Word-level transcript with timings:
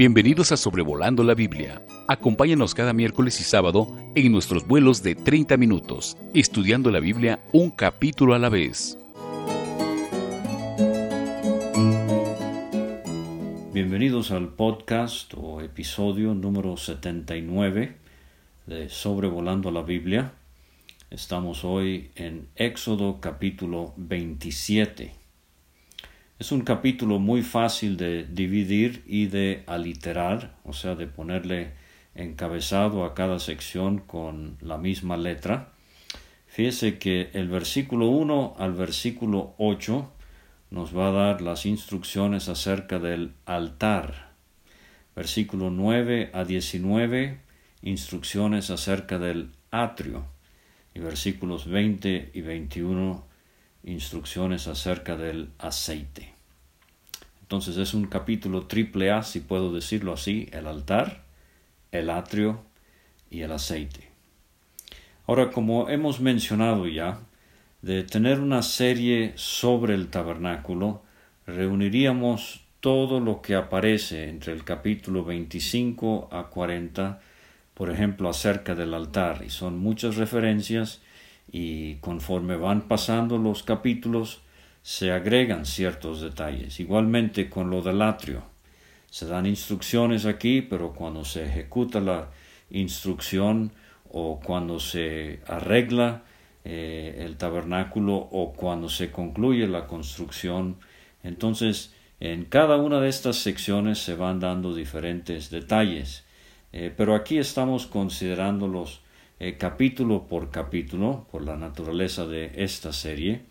Bienvenidos 0.00 0.50
a 0.50 0.56
Sobrevolando 0.56 1.22
la 1.22 1.34
Biblia. 1.34 1.82
Acompáñanos 2.08 2.74
cada 2.74 2.94
miércoles 2.94 3.38
y 3.38 3.44
sábado 3.44 3.94
en 4.14 4.32
nuestros 4.32 4.66
vuelos 4.66 5.02
de 5.02 5.14
30 5.14 5.58
minutos, 5.58 6.16
estudiando 6.32 6.90
la 6.90 7.00
Biblia 7.00 7.38
un 7.52 7.70
capítulo 7.70 8.32
a 8.32 8.38
la 8.38 8.48
vez. 8.48 8.96
Bienvenidos 13.74 14.30
al 14.30 14.48
podcast 14.48 15.34
o 15.36 15.60
episodio 15.60 16.32
número 16.32 16.78
79 16.78 17.96
de 18.68 18.88
Sobrevolando 18.88 19.70
la 19.70 19.82
Biblia. 19.82 20.32
Estamos 21.10 21.62
hoy 21.62 22.10
en 22.14 22.48
Éxodo 22.56 23.20
capítulo 23.20 23.92
27. 23.98 25.19
Es 26.40 26.52
un 26.52 26.62
capítulo 26.62 27.18
muy 27.18 27.42
fácil 27.42 27.98
de 27.98 28.24
dividir 28.24 29.04
y 29.06 29.26
de 29.26 29.62
aliterar, 29.66 30.56
o 30.64 30.72
sea, 30.72 30.94
de 30.94 31.06
ponerle 31.06 31.72
encabezado 32.14 33.04
a 33.04 33.12
cada 33.12 33.38
sección 33.38 33.98
con 33.98 34.56
la 34.62 34.78
misma 34.78 35.18
letra. 35.18 35.74
Fíjese 36.46 36.98
que 36.98 37.28
el 37.34 37.48
versículo 37.48 38.06
1 38.06 38.56
al 38.58 38.72
versículo 38.72 39.54
8 39.58 40.10
nos 40.70 40.96
va 40.96 41.08
a 41.08 41.12
dar 41.12 41.42
las 41.42 41.66
instrucciones 41.66 42.48
acerca 42.48 42.98
del 42.98 43.34
altar. 43.44 44.30
Versículo 45.14 45.68
9 45.68 46.30
a 46.32 46.44
19, 46.44 47.38
instrucciones 47.82 48.70
acerca 48.70 49.18
del 49.18 49.50
atrio. 49.70 50.24
Y 50.94 51.00
versículos 51.00 51.68
20 51.68 52.30
y 52.32 52.40
21, 52.40 53.26
instrucciones 53.84 54.68
acerca 54.68 55.16
del 55.16 55.50
aceite. 55.58 56.29
Entonces 57.50 57.78
es 57.78 57.94
un 57.94 58.06
capítulo 58.06 58.68
triple 58.68 59.10
A, 59.10 59.24
si 59.24 59.40
puedo 59.40 59.72
decirlo 59.72 60.12
así, 60.12 60.48
el 60.52 60.68
altar, 60.68 61.24
el 61.90 62.08
atrio 62.08 62.60
y 63.28 63.40
el 63.40 63.50
aceite. 63.50 64.08
Ahora, 65.26 65.50
como 65.50 65.88
hemos 65.88 66.20
mencionado 66.20 66.86
ya, 66.86 67.18
de 67.82 68.04
tener 68.04 68.38
una 68.38 68.62
serie 68.62 69.32
sobre 69.34 69.96
el 69.96 70.10
tabernáculo, 70.10 71.02
reuniríamos 71.44 72.60
todo 72.78 73.18
lo 73.18 73.42
que 73.42 73.56
aparece 73.56 74.28
entre 74.28 74.52
el 74.52 74.62
capítulo 74.62 75.24
25 75.24 76.28
a 76.30 76.50
40, 76.50 77.20
por 77.74 77.90
ejemplo, 77.90 78.28
acerca 78.28 78.76
del 78.76 78.94
altar, 78.94 79.42
y 79.44 79.50
son 79.50 79.76
muchas 79.76 80.14
referencias 80.14 81.02
y 81.50 81.96
conforme 81.96 82.54
van 82.54 82.82
pasando 82.82 83.38
los 83.38 83.64
capítulos 83.64 84.40
se 84.82 85.12
agregan 85.12 85.66
ciertos 85.66 86.20
detalles. 86.20 86.80
Igualmente 86.80 87.50
con 87.50 87.70
lo 87.70 87.82
del 87.82 88.02
atrio. 88.02 88.42
Se 89.10 89.26
dan 89.26 89.46
instrucciones 89.46 90.24
aquí, 90.26 90.62
pero 90.62 90.92
cuando 90.92 91.24
se 91.24 91.44
ejecuta 91.44 92.00
la 92.00 92.28
instrucción 92.70 93.72
o 94.12 94.40
cuando 94.40 94.78
se 94.78 95.40
arregla 95.46 96.22
eh, 96.64 97.22
el 97.24 97.36
tabernáculo 97.36 98.14
o 98.14 98.52
cuando 98.52 98.88
se 98.88 99.10
concluye 99.10 99.66
la 99.66 99.86
construcción, 99.86 100.76
entonces 101.22 101.94
en 102.20 102.44
cada 102.44 102.76
una 102.76 103.00
de 103.00 103.08
estas 103.08 103.36
secciones 103.36 103.98
se 103.98 104.14
van 104.14 104.40
dando 104.40 104.74
diferentes 104.74 105.50
detalles. 105.50 106.24
Eh, 106.72 106.92
pero 106.96 107.14
aquí 107.14 107.38
estamos 107.38 107.86
considerándolos 107.86 109.00
eh, 109.40 109.56
capítulo 109.56 110.26
por 110.28 110.50
capítulo, 110.50 111.26
por 111.32 111.42
la 111.42 111.56
naturaleza 111.56 112.26
de 112.26 112.52
esta 112.56 112.92
serie. 112.92 113.42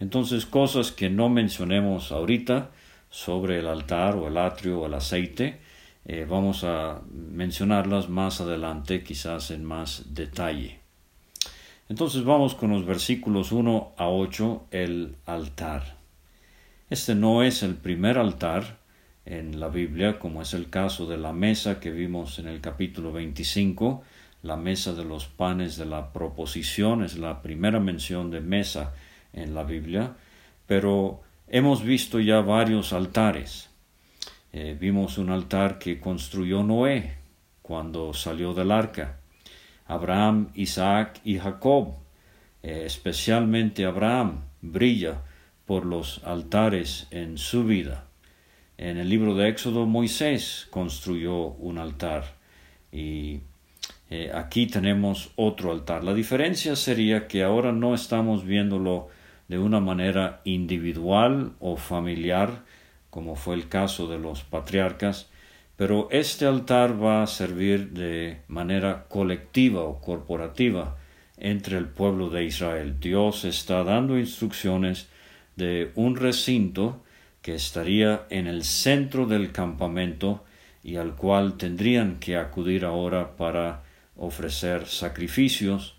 Entonces, 0.00 0.46
cosas 0.46 0.90
que 0.90 1.10
no 1.10 1.28
mencionemos 1.28 2.10
ahorita 2.10 2.70
sobre 3.10 3.58
el 3.58 3.66
altar 3.66 4.16
o 4.16 4.28
el 4.28 4.38
atrio 4.38 4.80
o 4.80 4.86
el 4.86 4.94
aceite, 4.94 5.60
eh, 6.06 6.26
vamos 6.28 6.64
a 6.64 7.02
mencionarlas 7.12 8.08
más 8.08 8.40
adelante, 8.40 9.04
quizás 9.04 9.50
en 9.50 9.64
más 9.64 10.14
detalle. 10.14 10.80
Entonces 11.90 12.24
vamos 12.24 12.54
con 12.54 12.70
los 12.70 12.86
versículos 12.86 13.52
1 13.52 13.94
a 13.96 14.08
8, 14.08 14.66
el 14.70 15.16
altar. 15.26 15.96
Este 16.88 17.14
no 17.14 17.42
es 17.42 17.62
el 17.62 17.74
primer 17.74 18.16
altar 18.16 18.78
en 19.26 19.60
la 19.60 19.68
Biblia, 19.68 20.18
como 20.18 20.40
es 20.40 20.54
el 20.54 20.70
caso 20.70 21.06
de 21.06 21.18
la 21.18 21.32
mesa 21.32 21.80
que 21.80 21.90
vimos 21.90 22.38
en 22.38 22.46
el 22.48 22.60
capítulo 22.60 23.12
25, 23.12 24.02
la 24.42 24.56
mesa 24.56 24.94
de 24.94 25.04
los 25.04 25.26
panes 25.26 25.76
de 25.76 25.84
la 25.84 26.12
proposición 26.12 27.04
es 27.04 27.18
la 27.18 27.42
primera 27.42 27.80
mención 27.80 28.30
de 28.30 28.40
mesa 28.40 28.94
en 29.32 29.54
la 29.54 29.64
Biblia, 29.64 30.14
pero 30.66 31.20
hemos 31.48 31.82
visto 31.82 32.20
ya 32.20 32.40
varios 32.40 32.92
altares. 32.92 33.70
Eh, 34.52 34.76
vimos 34.78 35.18
un 35.18 35.30
altar 35.30 35.78
que 35.78 36.00
construyó 36.00 36.62
Noé 36.62 37.14
cuando 37.62 38.12
salió 38.14 38.54
del 38.54 38.70
arca. 38.72 39.18
Abraham, 39.86 40.50
Isaac 40.54 41.20
y 41.24 41.38
Jacob, 41.38 41.94
eh, 42.62 42.82
especialmente 42.84 43.84
Abraham, 43.84 44.42
brilla 44.60 45.22
por 45.66 45.86
los 45.86 46.22
altares 46.24 47.06
en 47.10 47.38
su 47.38 47.64
vida. 47.64 48.06
En 48.76 48.96
el 48.96 49.08
libro 49.08 49.34
de 49.34 49.48
Éxodo 49.48 49.86
Moisés 49.86 50.66
construyó 50.70 51.48
un 51.48 51.78
altar 51.78 52.24
y 52.90 53.40
eh, 54.10 54.32
aquí 54.34 54.66
tenemos 54.66 55.30
otro 55.36 55.70
altar. 55.70 56.02
La 56.02 56.14
diferencia 56.14 56.74
sería 56.74 57.28
que 57.28 57.44
ahora 57.44 57.72
no 57.72 57.94
estamos 57.94 58.44
viéndolo 58.44 59.08
de 59.50 59.58
una 59.58 59.80
manera 59.80 60.42
individual 60.44 61.54
o 61.58 61.76
familiar, 61.76 62.62
como 63.10 63.34
fue 63.34 63.56
el 63.56 63.68
caso 63.68 64.06
de 64.06 64.16
los 64.16 64.44
patriarcas, 64.44 65.28
pero 65.74 66.06
este 66.12 66.46
altar 66.46 67.02
va 67.02 67.24
a 67.24 67.26
servir 67.26 67.90
de 67.90 68.42
manera 68.46 69.06
colectiva 69.08 69.82
o 69.82 70.00
corporativa 70.00 70.96
entre 71.36 71.78
el 71.78 71.88
pueblo 71.88 72.30
de 72.30 72.44
Israel. 72.44 73.00
Dios 73.00 73.44
está 73.44 73.82
dando 73.82 74.20
instrucciones 74.20 75.08
de 75.56 75.90
un 75.96 76.14
recinto 76.14 77.02
que 77.42 77.56
estaría 77.56 78.26
en 78.30 78.46
el 78.46 78.62
centro 78.62 79.26
del 79.26 79.50
campamento 79.50 80.44
y 80.84 80.94
al 80.94 81.16
cual 81.16 81.56
tendrían 81.56 82.20
que 82.20 82.36
acudir 82.36 82.84
ahora 82.84 83.36
para 83.36 83.82
ofrecer 84.16 84.86
sacrificios, 84.86 85.96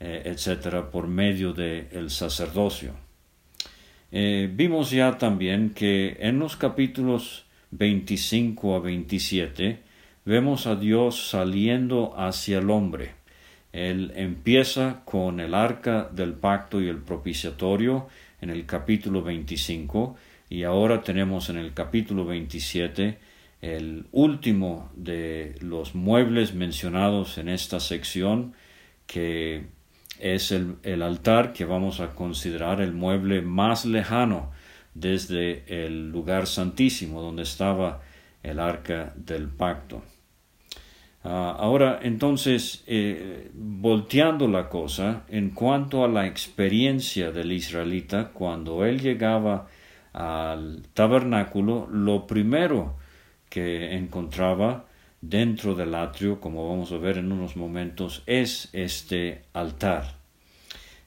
eh, 0.00 0.22
etcétera, 0.24 0.90
por 0.90 1.06
medio 1.06 1.52
del 1.52 1.86
el 1.92 2.10
sacerdocio. 2.10 2.94
Eh, 4.12 4.50
vimos 4.52 4.90
ya 4.90 5.18
también 5.18 5.70
que 5.70 6.16
en 6.20 6.38
los 6.38 6.56
capítulos 6.56 7.44
25 7.70 8.74
a 8.74 8.80
27 8.80 9.78
vemos 10.24 10.66
a 10.66 10.74
Dios 10.74 11.30
saliendo 11.30 12.14
hacia 12.18 12.58
el 12.58 12.70
hombre. 12.70 13.12
Él 13.72 14.12
empieza 14.16 15.02
con 15.04 15.38
el 15.38 15.54
arca 15.54 16.08
del 16.12 16.32
pacto 16.32 16.80
y 16.80 16.88
el 16.88 16.98
propiciatorio 16.98 18.08
en 18.40 18.50
el 18.50 18.66
capítulo 18.66 19.22
25 19.22 20.16
y 20.48 20.64
ahora 20.64 21.02
tenemos 21.02 21.48
en 21.50 21.58
el 21.58 21.72
capítulo 21.72 22.24
27 22.24 23.18
el 23.62 24.06
último 24.10 24.90
de 24.96 25.54
los 25.60 25.94
muebles 25.94 26.54
mencionados 26.54 27.38
en 27.38 27.48
esta 27.48 27.78
sección, 27.78 28.54
que 29.06 29.66
es 30.20 30.52
el, 30.52 30.76
el, 30.82 31.02
altar 31.02 31.52
que 31.52 31.64
vamos 31.64 32.00
a 32.00 32.14
considerar 32.14 32.80
el 32.80 32.92
mueble 32.92 33.42
más 33.42 33.84
lejano 33.84 34.50
desde 34.94 35.64
el 35.84 36.10
lugar 36.10 36.46
santísimo 36.46 37.22
donde 37.22 37.42
estaba 37.42 38.02
el 38.42 38.58
arca 38.58 39.12
del 39.16 39.48
pacto. 39.48 40.02
Ah, 41.22 41.54
ahora, 41.58 41.98
entonces, 42.02 42.82
eh, 42.86 43.50
volteando 43.52 44.48
la 44.48 44.70
cosa, 44.70 45.24
en 45.28 45.50
cuanto 45.50 46.02
a 46.04 46.08
la 46.08 46.26
experiencia 46.26 47.30
del 47.30 47.52
israelita, 47.52 48.30
cuando 48.30 48.86
él 48.86 49.00
llegaba 49.00 49.68
al 50.14 50.82
tabernáculo, 50.94 51.86
lo 51.90 52.26
primero 52.26 52.96
que 53.50 53.96
encontraba 53.96 54.86
dentro 55.20 55.74
del 55.74 55.94
atrio, 55.94 56.40
como 56.40 56.70
vamos 56.70 56.90
a 56.92 56.96
ver 56.96 57.18
en 57.18 57.32
unos 57.32 57.54
momentos, 57.54 58.22
es 58.26 58.70
este 58.72 59.42
altar. 59.52 60.19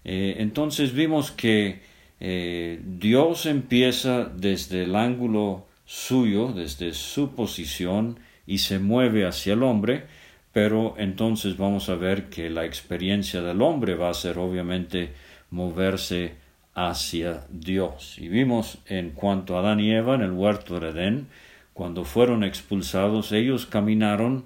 Eh, 0.06 0.36
entonces 0.40 0.94
vimos 0.94 1.32
que 1.32 1.82
eh, 2.20 2.80
Dios 2.84 3.46
empieza 3.46 4.26
desde 4.26 4.84
el 4.84 4.96
ángulo 4.96 5.66
suyo, 5.86 6.54
desde 6.54 6.94
su 6.94 7.36
posición, 7.36 8.20
y 8.46 8.60
se 8.60 8.80
mueve 8.80 9.26
hacia 9.26 9.54
el 9.54 9.64
hombre, 9.64 10.06
pero 10.52 10.96
entonces 10.98 11.58
vamos 11.58 11.90
a 11.90 11.96
ver 11.96 12.30
que 12.30 12.50
la 12.50 12.66
experiencia 12.66 13.42
del 13.42 13.62
hombre 13.62 13.96
va 13.96 14.10
a 14.10 14.14
ser 14.14 14.38
obviamente 14.38 15.12
moverse 15.50 16.36
hacia 16.76 17.46
Dios. 17.50 18.18
Y 18.20 18.28
vimos 18.28 18.80
en 18.88 19.12
cuanto 19.12 19.56
a 19.56 19.60
Adán 19.60 19.80
y 19.80 19.92
Eva 19.92 20.16
en 20.16 20.22
el 20.22 20.32
huerto 20.32 20.80
de 20.80 20.90
Edén, 20.90 21.28
cuando 21.74 22.06
fueron 22.06 22.44
expulsados, 22.44 23.32
ellos 23.32 23.66
caminaron 23.66 24.46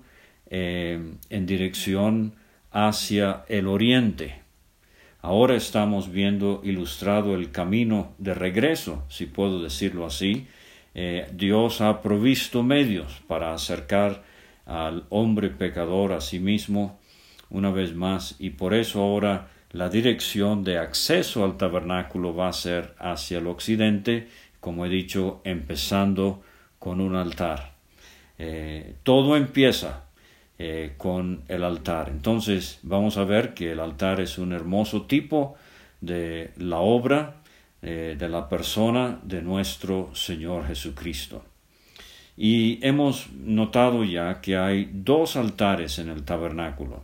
eh, 0.50 1.14
en 1.30 1.46
dirección 1.46 2.34
hacia 2.72 3.44
el 3.50 3.68
oriente. 3.68 4.47
Ahora 5.28 5.58
estamos 5.58 6.10
viendo 6.10 6.62
ilustrado 6.64 7.36
el 7.36 7.52
camino 7.52 8.14
de 8.18 8.34
regreso, 8.34 9.04
si 9.10 9.26
puedo 9.26 9.62
decirlo 9.62 10.06
así, 10.06 10.48
eh, 10.96 11.28
Dios 11.34 11.82
ha 11.82 12.02
provisto 12.02 12.64
medios 12.64 13.22
para 13.28 13.54
acercar 13.54 14.24
al 14.66 15.04
hombre 15.10 15.50
pecador 15.50 16.14
a 16.14 16.22
sí 16.22 16.40
mismo 16.40 16.98
una 17.50 17.72
vez 17.72 17.94
más 17.94 18.38
y 18.40 18.52
por 18.52 18.74
eso 18.74 19.02
ahora 19.02 19.50
la 19.74 19.90
dirección 19.90 20.64
de 20.64 20.78
acceso 20.78 21.44
al 21.44 21.58
tabernáculo 21.58 22.34
va 22.34 22.48
a 22.48 22.54
ser 22.54 22.96
hacia 22.98 23.40
el 23.40 23.48
occidente, 23.48 24.30
como 24.62 24.86
he 24.86 24.90
dicho, 24.90 25.42
empezando 25.44 26.42
con 26.80 27.02
un 27.02 27.18
altar. 27.18 27.74
Eh, 28.38 28.96
todo 29.04 29.36
empieza 29.36 30.07
eh, 30.60 30.94
con 30.98 31.44
el 31.48 31.64
altar. 31.64 32.10
Entonces 32.10 32.80
vamos 32.82 33.18
a 33.18 33.24
ver 33.24 33.54
que 33.54 33.74
el 33.74 33.80
altar 33.80 34.20
es 34.20 34.40
un 34.40 34.54
hermoso 34.54 35.04
tipo 35.04 35.56
de 36.02 36.52
la 36.58 36.80
obra 36.80 37.36
eh, 37.84 38.16
de 38.18 38.28
la 38.28 38.50
persona 38.50 39.20
de 39.22 39.44
nuestro 39.44 40.10
Señor 40.16 40.66
Jesucristo. 40.66 41.44
Y 42.36 42.80
hemos 42.86 43.32
notado 43.34 44.04
ya 44.04 44.42
que 44.42 44.58
hay 44.58 44.90
dos 44.92 45.36
altares 45.36 46.00
en 46.00 46.10
el 46.10 46.24
tabernáculo. 46.24 47.04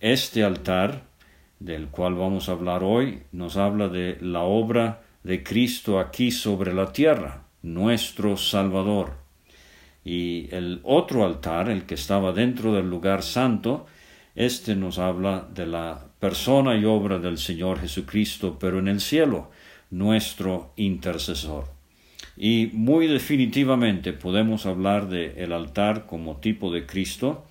este 0.00 0.44
altar, 0.44 1.02
del 1.60 1.88
cual 1.88 2.14
vamos 2.14 2.48
a 2.48 2.52
hablar 2.52 2.84
hoy, 2.84 3.22
nos 3.32 3.56
habla 3.56 3.88
de 3.88 4.18
la 4.20 4.42
obra 4.42 5.00
de 5.24 5.42
Cristo 5.42 5.98
aquí 5.98 6.30
sobre 6.30 6.74
la 6.74 6.92
tierra, 6.92 7.44
nuestro 7.62 8.36
Salvador 8.36 9.25
y 10.06 10.46
el 10.54 10.78
otro 10.84 11.26
altar, 11.26 11.68
el 11.68 11.82
que 11.82 11.96
estaba 11.96 12.32
dentro 12.32 12.72
del 12.72 12.88
lugar 12.88 13.24
santo, 13.24 13.86
este 14.36 14.76
nos 14.76 15.00
habla 15.00 15.48
de 15.52 15.66
la 15.66 16.06
persona 16.20 16.76
y 16.76 16.84
obra 16.84 17.18
del 17.18 17.38
Señor 17.38 17.80
Jesucristo, 17.80 18.56
pero 18.56 18.78
en 18.78 18.86
el 18.86 19.00
cielo, 19.00 19.50
nuestro 19.90 20.72
intercesor. 20.76 21.64
Y 22.36 22.70
muy 22.72 23.08
definitivamente 23.08 24.12
podemos 24.12 24.64
hablar 24.64 25.08
de 25.08 25.44
altar 25.52 26.06
como 26.06 26.36
tipo 26.36 26.70
de 26.70 26.86
Cristo, 26.86 27.44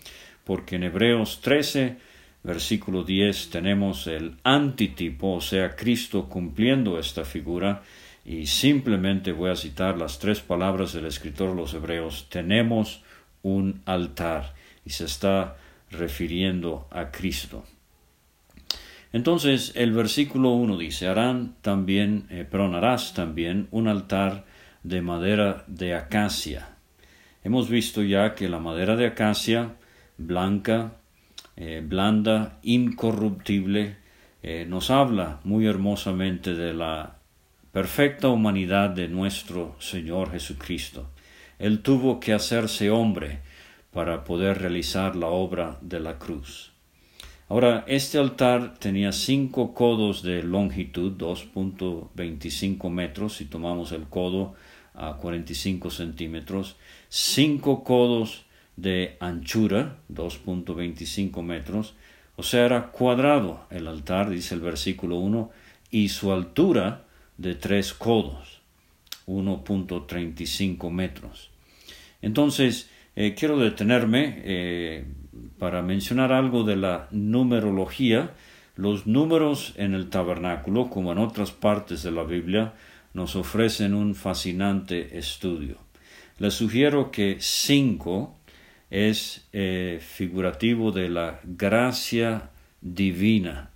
porque 0.46 0.78
en 0.78 0.84
Hebreos 0.84 1.42
13, 1.42 1.98
versículo 2.42 3.04
10, 3.04 3.50
tenemos 3.50 4.08
el 4.08 4.38
antitipo, 4.44 5.34
o 5.34 5.42
sea, 5.42 5.76
Cristo 5.76 6.30
cumpliendo 6.30 7.00
esta 7.00 7.26
figura, 7.26 7.82
y 8.26 8.48
simplemente 8.48 9.32
voy 9.32 9.52
a 9.52 9.56
citar 9.56 9.98
las 9.98 10.18
tres 10.18 10.42
palabras 10.42 10.94
del 10.94 11.06
escritor 11.06 11.52
de 11.52 11.56
los 11.56 11.74
Hebreos. 11.76 12.26
Tenemos 12.30 13.04
un 13.44 13.84
altar 13.86 14.56
y 14.84 14.90
se 14.90 15.06
está 15.06 15.58
refiriendo 15.92 16.88
a 16.90 17.12
Cristo. 17.12 17.64
Entonces 19.14 19.72
el 19.76 19.94
versículo 19.94 20.50
1 20.50 20.78
dice, 20.78 21.08
harán 21.08 21.56
también, 21.62 22.26
eh, 22.32 22.48
también 23.14 23.68
un 23.70 23.88
altar 23.88 24.46
de 24.84 25.02
madera 25.02 25.64
de 25.68 25.94
acacia. 25.94 26.70
Hemos 27.44 27.70
visto 27.70 28.02
ya 28.02 28.34
que 28.34 28.50
la 28.50 28.60
madera 28.60 28.96
de 28.96 29.06
acacia, 29.06 29.76
blanca, 30.18 30.94
eh, 31.56 31.84
blanda, 31.88 32.58
incorruptible, 32.64 33.98
eh, 34.42 34.66
nos 34.68 34.90
habla 34.90 35.40
muy 35.44 35.68
hermosamente 35.68 36.56
de 36.56 36.74
la 36.74 37.20
perfecta 37.76 38.30
humanidad 38.30 38.92
de 38.92 39.10
nuestro 39.10 39.76
Señor 39.80 40.32
Jesucristo. 40.32 41.10
Él 41.60 41.82
tuvo 41.82 42.22
que 42.22 42.32
hacerse 42.32 42.90
hombre 42.90 43.40
para 43.92 44.24
poder 44.24 44.60
realizar 44.60 45.18
la 45.18 45.28
obra 45.28 45.78
de 45.82 46.00
la 46.00 46.18
cruz. 46.18 46.72
Ahora, 47.50 47.84
este 47.86 48.18
altar 48.18 48.76
tenía 48.80 49.12
cinco 49.12 49.74
codos 49.74 50.24
de 50.24 50.42
longitud, 50.42 51.18
2.25 51.18 52.90
metros, 52.90 53.36
si 53.36 53.44
tomamos 53.44 53.92
el 53.92 54.04
codo 54.04 54.56
a 54.94 55.18
45 55.18 55.92
centímetros, 55.92 56.78
cinco 57.10 57.84
codos 57.84 58.46
de 58.78 59.18
anchura, 59.20 59.98
2.25 60.14 61.44
metros, 61.44 61.94
o 62.38 62.44
sea, 62.44 62.68
era 62.68 62.92
cuadrado 62.92 63.66
el 63.70 63.90
altar, 63.90 64.30
dice 64.30 64.56
el 64.56 64.62
versículo 64.62 65.18
1, 65.18 65.52
y 65.92 66.08
su 66.08 66.32
altura 66.32 67.05
de 67.38 67.56
tres 67.56 67.94
codos, 67.94 68.62
1.35 69.28 70.92
metros. 70.92 71.52
Entonces, 72.22 72.90
eh, 73.16 73.36
quiero 73.38 73.58
detenerme 73.58 74.42
eh, 74.44 75.06
para 75.60 75.82
mencionar 75.82 76.32
algo 76.32 76.64
de 76.64 76.76
la 76.76 77.08
numerología. 77.12 78.32
Los 78.76 79.08
números 79.08 79.74
en 79.78 79.94
el 79.94 80.10
tabernáculo, 80.10 80.90
como 80.90 81.12
en 81.12 81.18
otras 81.18 81.52
partes 81.52 82.04
de 82.04 82.12
la 82.12 82.24
Biblia, 82.24 82.74
nos 83.14 83.36
ofrecen 83.36 83.94
un 83.94 84.16
fascinante 84.16 85.18
estudio. 85.18 85.78
Les 86.40 86.54
sugiero 86.54 87.12
que 87.12 87.38
cinco 87.40 88.38
es 88.90 89.48
eh, 89.54 90.00
figurativo 90.02 90.92
de 90.92 91.10
la 91.10 91.40
gracia 91.44 92.50
divina 92.82 93.70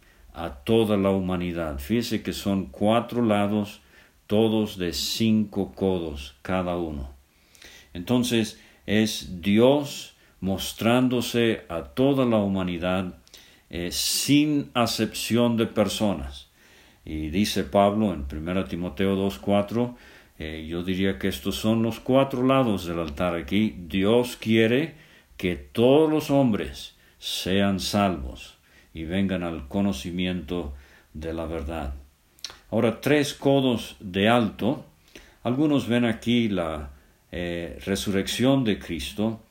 a 0.44 0.64
toda 0.64 0.98
la 0.98 1.10
humanidad. 1.10 1.80
Fíjese 1.80 2.22
que 2.22 2.34
son 2.34 2.68
cuatro 2.68 3.22
lados, 3.24 3.82
todos 4.28 4.78
de 4.78 4.94
cinco 4.94 5.74
codos 5.74 6.36
cada 6.42 6.78
uno. 6.78 7.10
Entonces 7.94 8.60
es 8.86 9.42
Dios 9.42 10.16
mostrándose 10.40 11.64
a 11.68 11.84
toda 11.84 12.26
la 12.26 12.38
humanidad 12.38 13.18
eh, 13.70 13.90
sin 13.92 14.72
acepción 14.74 15.58
de 15.58 15.66
personas. 15.66 16.50
Y 17.04 17.30
dice 17.30 17.64
Pablo 17.64 18.14
en 18.14 18.26
1 18.32 18.66
Timoteo 18.66 19.18
2.4, 19.18 19.96
eh, 20.38 20.66
yo 20.70 20.84
diría 20.84 21.20
que 21.20 21.28
estos 21.28 21.56
son 21.56 21.84
los 21.84 22.00
cuatro 22.00 22.46
lados 22.46 22.86
del 22.86 23.00
altar 23.00 23.36
aquí. 23.36 23.76
Dios 23.78 24.38
quiere 24.38 24.96
que 25.38 25.56
todos 25.56 26.10
los 26.10 26.30
hombres 26.30 26.96
sean 27.18 27.80
salvos 27.80 28.59
y 28.94 29.04
vengan 29.04 29.44
al 29.44 29.68
conocimiento 29.68 30.74
de 31.14 31.34
la 31.34 31.46
verdad. 31.46 31.94
Ahora, 32.72 33.02
tres 33.02 33.34
codos 33.34 33.96
de 34.00 34.30
alto. 34.30 34.86
Algunos 35.44 35.88
ven 35.88 36.06
aquí 36.06 36.50
la 36.50 36.92
eh, 37.32 37.80
resurrección 37.86 38.64
de 38.64 38.80
Cristo. 38.80 39.42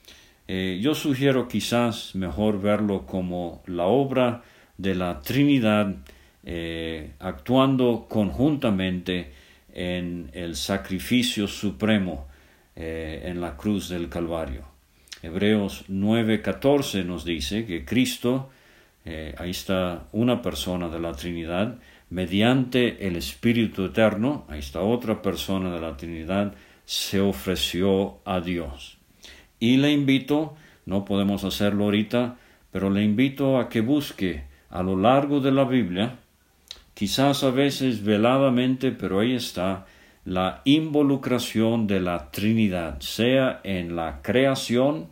Eh, 0.47 0.79
yo 0.81 0.95
sugiero 0.95 1.49
quizás 1.49 2.15
mejor 2.15 2.61
verlo 2.61 3.07
como 3.07 3.63
la 3.67 3.85
obra 3.85 4.43
de 4.77 4.95
la 4.95 5.21
Trinidad 5.21 5.95
eh, 6.45 7.13
actuando 7.19 8.07
conjuntamente 8.09 9.33
en 9.73 10.31
el 10.33 10.57
sacrificio 10.57 11.47
supremo 11.47 12.27
en 12.81 13.41
la 13.41 13.57
cruz 13.57 13.89
del 13.89 14.09
Calvario. 14.09 14.63
Hebreos 15.21 15.85
9:14 15.89 17.05
nos 17.05 17.25
dice 17.25 17.67
que 17.67 17.85
Cristo 17.85 18.51
eh, 19.11 19.35
ahí 19.39 19.53
está 19.53 20.07
una 20.13 20.43
persona 20.43 20.91
de 20.91 21.01
la 21.01 21.13
Trinidad, 21.13 21.79
mediante 22.11 23.07
el 23.07 23.17
Espíritu 23.17 23.87
Eterno, 23.87 24.45
ahí 24.49 24.59
está 24.59 24.83
otra 24.83 25.23
persona 25.23 25.73
de 25.73 25.81
la 25.81 25.97
Trinidad, 25.97 26.53
se 26.85 27.19
ofreció 27.19 28.19
a 28.27 28.41
Dios. 28.41 28.99
Y 29.59 29.79
le 29.79 29.93
invito, 29.93 30.57
no 30.85 31.07
podemos 31.07 31.43
hacerlo 31.45 31.85
ahorita, 31.85 32.37
pero 32.71 32.91
le 32.91 33.03
invito 33.03 33.59
a 33.59 33.71
que 33.71 33.81
busque 33.81 34.45
a 34.69 34.83
lo 34.83 34.95
largo 34.95 35.41
de 35.41 35.53
la 35.53 35.65
Biblia, 35.65 36.19
quizás 36.93 37.45
a 37.45 37.51
veces 37.51 38.05
veladamente, 38.05 38.93
pero 38.93 39.21
ahí 39.21 39.33
está, 39.33 39.87
la 40.27 40.61
involucración 40.67 41.87
de 41.87 42.01
la 42.01 42.31
Trinidad, 42.31 43.01
sea 43.01 43.63
en 43.65 43.97
la 43.97 44.21
creación, 44.21 45.09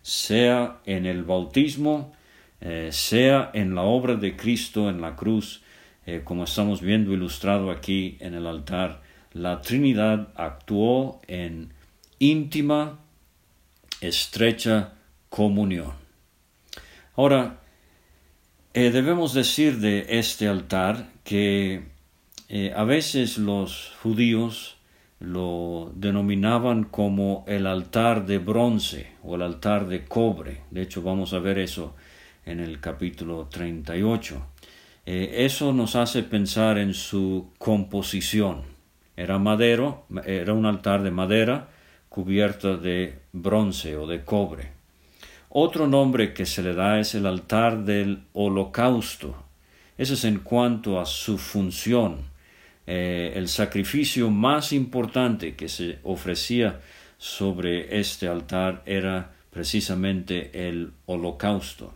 sea 0.00 0.78
en 0.86 1.04
el 1.04 1.22
bautismo, 1.22 2.16
eh, 2.60 2.88
sea 2.90 3.50
en 3.52 3.74
la 3.74 3.82
obra 3.82 4.14
de 4.14 4.36
Cristo 4.36 4.88
en 4.88 5.00
la 5.00 5.14
cruz, 5.14 5.62
eh, 6.06 6.22
como 6.24 6.44
estamos 6.44 6.80
viendo 6.80 7.12
ilustrado 7.12 7.70
aquí 7.70 8.16
en 8.20 8.34
el 8.34 8.46
altar, 8.46 9.02
la 9.32 9.60
Trinidad 9.60 10.28
actuó 10.36 11.20
en 11.26 11.74
íntima, 12.18 13.00
estrecha 14.00 14.94
comunión. 15.28 15.92
Ahora, 17.14 17.60
eh, 18.72 18.90
debemos 18.90 19.34
decir 19.34 19.78
de 19.78 20.06
este 20.18 20.48
altar 20.48 21.10
que 21.24 21.94
a 22.76 22.84
veces 22.84 23.38
los 23.38 23.92
judíos 24.00 24.76
lo 25.18 25.92
denominaban 25.96 26.84
como 26.84 27.44
el 27.48 27.66
altar 27.66 28.24
de 28.24 28.38
bronce 28.38 29.08
o 29.24 29.34
el 29.34 29.42
altar 29.42 29.88
de 29.88 30.04
cobre. 30.04 30.62
De 30.70 30.82
hecho, 30.82 31.02
vamos 31.02 31.32
a 31.32 31.40
ver 31.40 31.58
eso 31.58 31.94
en 32.46 32.60
el 32.60 32.80
capítulo 32.80 33.48
38. 33.50 34.46
Eh, 35.04 35.44
eso 35.44 35.72
nos 35.72 35.96
hace 35.96 36.22
pensar 36.22 36.78
en 36.78 36.94
su 36.94 37.50
composición. 37.58 38.62
Era 39.16 39.38
madero, 39.38 40.06
era 40.24 40.54
un 40.54 40.64
altar 40.64 41.02
de 41.02 41.10
madera 41.10 41.68
cubierta 42.08 42.76
de 42.76 43.18
bronce 43.32 43.96
o 43.96 44.06
de 44.06 44.24
cobre. 44.24 44.72
Otro 45.50 45.86
nombre 45.86 46.32
que 46.32 46.46
se 46.46 46.62
le 46.62 46.74
da 46.74 46.98
es 47.00 47.14
el 47.14 47.26
altar 47.26 47.84
del 47.84 48.24
holocausto. 48.32 49.36
Ese 49.98 50.14
es 50.14 50.24
en 50.24 50.38
cuanto 50.38 51.00
a 51.00 51.06
su 51.06 51.38
función. 51.38 52.34
eh, 52.88 53.32
el 53.34 53.48
sacrificio 53.48 54.30
más 54.30 54.72
importante 54.72 55.56
que 55.56 55.68
se 55.68 55.98
ofrecía 56.04 56.80
sobre 57.18 57.98
este 57.98 58.28
altar 58.28 58.82
era 58.86 59.32
precisamente 59.50 60.68
el 60.68 60.92
holocausto. 61.06 61.94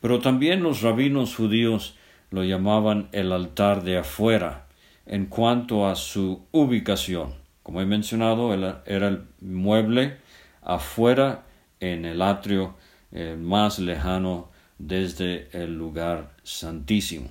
Pero 0.00 0.20
también 0.20 0.62
los 0.62 0.82
rabinos 0.82 1.34
judíos 1.34 1.96
lo 2.30 2.44
llamaban 2.44 3.08
el 3.12 3.32
altar 3.32 3.82
de 3.82 3.98
afuera 3.98 4.66
en 5.06 5.26
cuanto 5.26 5.86
a 5.86 5.94
su 5.94 6.46
ubicación. 6.52 7.34
Como 7.62 7.80
he 7.80 7.86
mencionado, 7.86 8.52
era 8.54 9.08
el 9.08 9.22
mueble 9.40 10.18
afuera 10.62 11.44
en 11.80 12.04
el 12.04 12.22
atrio 12.22 12.74
eh, 13.12 13.36
más 13.38 13.78
lejano 13.78 14.50
desde 14.78 15.48
el 15.52 15.76
lugar 15.76 16.32
santísimo. 16.42 17.30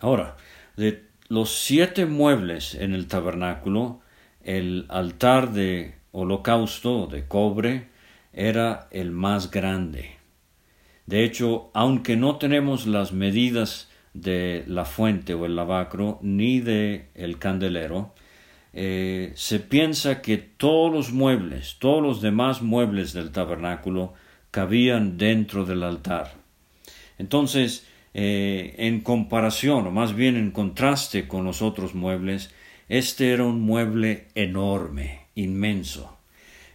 Ahora, 0.00 0.36
de 0.76 1.04
los 1.28 1.50
siete 1.50 2.06
muebles 2.06 2.74
en 2.74 2.94
el 2.94 3.06
tabernáculo, 3.06 4.00
el 4.42 4.86
altar 4.88 5.52
de 5.52 5.94
holocausto 6.12 7.06
de 7.06 7.26
cobre 7.26 7.88
era 8.32 8.88
el 8.90 9.10
más 9.10 9.50
grande. 9.50 10.17
De 11.08 11.24
hecho, 11.24 11.70
aunque 11.72 12.16
no 12.16 12.36
tenemos 12.36 12.86
las 12.86 13.14
medidas 13.14 13.88
de 14.12 14.62
la 14.66 14.84
fuente 14.84 15.32
o 15.32 15.46
el 15.46 15.56
lavacro 15.56 16.18
ni 16.20 16.60
de 16.60 17.08
el 17.14 17.38
candelero, 17.38 18.12
eh, 18.74 19.32
se 19.34 19.58
piensa 19.58 20.20
que 20.20 20.36
todos 20.36 20.92
los 20.92 21.10
muebles, 21.10 21.76
todos 21.78 22.02
los 22.02 22.20
demás 22.20 22.60
muebles 22.60 23.14
del 23.14 23.32
tabernáculo 23.32 24.12
cabían 24.50 25.16
dentro 25.16 25.64
del 25.64 25.82
altar. 25.82 26.34
Entonces, 27.16 27.86
eh, 28.12 28.74
en 28.76 29.00
comparación, 29.00 29.86
o 29.86 29.90
más 29.90 30.14
bien 30.14 30.36
en 30.36 30.50
contraste 30.50 31.26
con 31.26 31.42
los 31.42 31.62
otros 31.62 31.94
muebles, 31.94 32.52
este 32.90 33.32
era 33.32 33.44
un 33.44 33.62
mueble 33.62 34.26
enorme, 34.34 35.20
inmenso. 35.34 36.18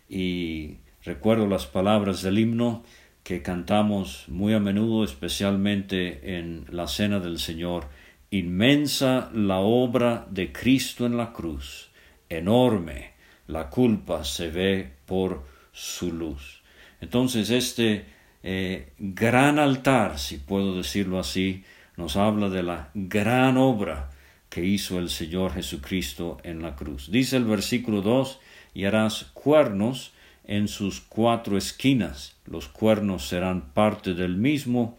Y 0.10 0.78
recuerdo 1.04 1.46
las 1.46 1.68
palabras 1.68 2.24
del 2.24 2.40
himno, 2.40 2.84
que 3.24 3.42
cantamos 3.42 4.26
muy 4.28 4.54
a 4.54 4.60
menudo, 4.60 5.04
especialmente 5.04 6.38
en 6.38 6.66
la 6.70 6.88
Cena 6.88 7.20
del 7.20 7.40
Señor, 7.40 7.88
inmensa 8.32 9.30
la 9.34 9.60
obra 9.60 10.28
de 10.30 10.52
Cristo 10.52 11.06
en 11.06 11.18
la 11.18 11.32
cruz, 11.32 11.90
enorme 12.30 13.14
la 13.48 13.70
culpa 13.70 14.24
se 14.24 14.50
ve 14.50 14.94
por 15.06 15.44
su 15.72 16.12
luz. 16.12 16.62
Entonces 17.02 17.50
este 17.50 18.06
eh, 18.42 18.94
gran 18.98 19.60
altar, 19.60 20.20
si 20.20 20.38
puedo 20.38 20.76
decirlo 20.76 21.20
así, 21.20 21.64
nos 21.98 22.16
habla 22.16 22.50
de 22.50 22.64
la 22.64 22.90
gran 22.94 23.58
obra 23.58 24.10
que 24.50 24.66
hizo 24.66 25.00
el 25.00 25.10
Señor 25.10 25.54
Jesucristo 25.54 26.38
en 26.44 26.62
la 26.62 26.76
cruz. 26.76 27.10
Dice 27.12 27.38
el 27.38 27.46
versículo 27.46 28.02
2, 28.02 28.40
y 28.74 28.86
harás 28.86 29.26
cuernos 29.34 30.14
en 30.46 30.68
sus 30.68 31.02
cuatro 31.02 31.58
esquinas. 31.58 32.36
Los 32.46 32.68
cuernos 32.68 33.28
serán 33.28 33.74
parte 33.74 34.14
del 34.14 34.38
mismo. 34.38 34.98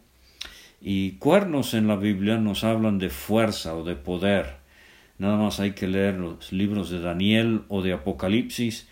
Y 0.80 1.12
cuernos 1.12 1.74
en 1.74 1.86
la 1.86 1.96
Biblia 1.96 2.36
nos 2.36 2.64
hablan 2.64 2.98
de 2.98 3.10
fuerza 3.10 3.74
o 3.74 3.84
de 3.84 3.96
poder. 3.96 4.56
Nada 5.18 5.36
más 5.36 5.60
hay 5.60 5.72
que 5.72 5.86
leer 5.86 6.14
los 6.14 6.52
libros 6.52 6.90
de 6.90 7.00
Daniel 7.00 7.62
o 7.68 7.82
de 7.82 7.92
Apocalipsis 7.92 8.88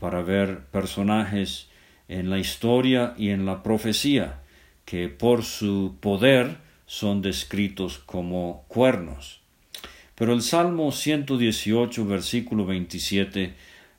para 0.00 0.22
ver 0.22 0.60
personajes 0.66 1.68
en 2.08 2.30
la 2.30 2.38
historia 2.38 3.14
y 3.16 3.30
en 3.30 3.46
la 3.46 3.62
profecía 3.62 4.40
que 4.84 5.08
por 5.08 5.42
su 5.42 5.96
poder 6.00 6.58
son 6.86 7.20
descritos 7.20 7.98
como 7.98 8.64
cuernos. 8.68 9.40
Pero 10.14 10.32
el 10.32 10.40
Salmo 10.40 10.92
118, 10.92 12.06
versículo 12.06 12.64
27, 12.64 13.54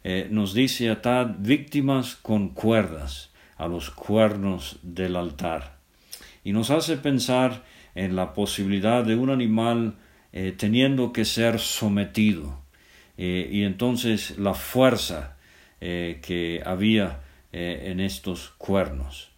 eh, 0.09 0.29
nos 0.31 0.53
dice 0.53 0.89
atad 0.89 1.35
víctimas 1.39 2.15
con 2.15 2.53
cuerdas 2.53 3.29
a 3.57 3.67
los 3.67 3.89
cuernos 3.89 4.79
del 4.81 5.17
altar. 5.17 5.79
Y 6.45 6.53
nos 6.53 6.69
hace 6.69 6.95
pensar 6.95 7.65
en 7.93 8.15
la 8.15 8.33
posibilidad 8.33 9.03
de 9.03 9.17
un 9.17 9.29
animal 9.29 9.95
eh, 10.31 10.55
teniendo 10.57 11.11
que 11.11 11.25
ser 11.25 11.59
sometido. 11.59 12.61
Eh, 13.17 13.49
y 13.51 13.63
entonces 13.63 14.37
la 14.37 14.53
fuerza 14.53 15.35
que 15.79 16.63
había 16.65 17.19
en 17.51 17.99
estos 17.99 18.53
cuernos. 18.57 19.29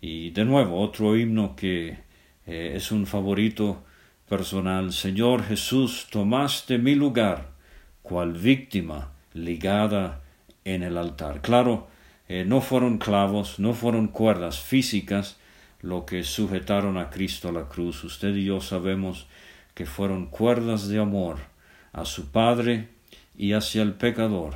Y 0.00 0.30
de 0.30 0.44
nuevo, 0.44 0.80
otro 0.80 1.16
himno 1.16 1.54
que 1.56 1.96
es 2.44 2.92
un 2.92 3.06
favorito 3.06 3.84
personal. 4.28 4.92
Señor 4.92 5.44
Jesús, 5.44 6.08
tomaste 6.10 6.76
mi 6.76 6.94
lugar, 6.94 7.52
cual 8.02 8.32
víctima 8.32 9.12
ligada 9.34 10.20
en 10.64 10.82
el 10.82 10.96
altar. 10.96 11.40
Claro, 11.40 11.88
eh, 12.28 12.44
no 12.46 12.60
fueron 12.60 12.98
clavos, 12.98 13.58
no 13.58 13.74
fueron 13.74 14.08
cuerdas 14.08 14.60
físicas 14.60 15.36
lo 15.80 16.06
que 16.06 16.22
sujetaron 16.22 16.96
a 16.96 17.10
Cristo 17.10 17.48
a 17.48 17.52
la 17.52 17.68
cruz. 17.68 18.04
Usted 18.04 18.34
y 18.36 18.44
yo 18.44 18.60
sabemos 18.60 19.26
que 19.74 19.86
fueron 19.86 20.26
cuerdas 20.26 20.88
de 20.88 21.00
amor 21.00 21.38
a 21.92 22.04
su 22.04 22.30
Padre 22.30 22.88
y 23.36 23.52
hacia 23.52 23.82
el 23.82 23.94
pecador 23.94 24.54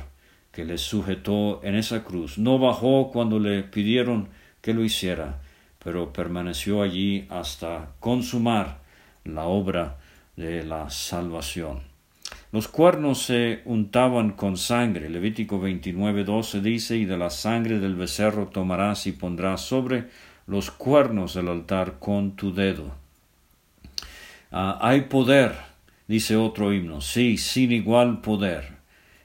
que 0.51 0.65
le 0.65 0.77
sujetó 0.77 1.61
en 1.63 1.75
esa 1.75 2.03
cruz. 2.03 2.37
No 2.37 2.57
bajó 2.57 3.11
cuando 3.11 3.39
le 3.39 3.63
pidieron 3.63 4.29
que 4.61 4.73
lo 4.73 4.83
hiciera, 4.83 5.39
pero 5.83 6.11
permaneció 6.13 6.81
allí 6.81 7.27
hasta 7.29 7.91
consumar 7.99 8.79
la 9.23 9.43
obra 9.43 9.97
de 10.35 10.63
la 10.63 10.89
salvación. 10.89 11.81
Los 12.51 12.69
cuernos 12.69 13.23
se 13.23 13.61
untaban 13.65 14.31
con 14.31 14.55
sangre. 14.55 15.09
Levítico 15.09 15.59
29, 15.59 16.23
12 16.23 16.61
dice, 16.61 16.95
y 16.95 17.05
de 17.05 17.17
la 17.17 17.29
sangre 17.29 17.79
del 17.79 17.95
becerro 17.95 18.47
tomarás 18.47 19.05
y 19.05 19.11
pondrás 19.11 19.61
sobre 19.61 20.05
los 20.45 20.71
cuernos 20.71 21.33
del 21.33 21.49
altar 21.49 21.99
con 21.99 22.37
tu 22.37 22.53
dedo. 22.53 22.95
Ah, 24.49 24.79
hay 24.81 25.01
poder, 25.01 25.55
dice 26.07 26.37
otro 26.37 26.71
himno, 26.71 27.01
sí, 27.01 27.37
sin 27.37 27.73
igual 27.73 28.21
poder, 28.21 28.77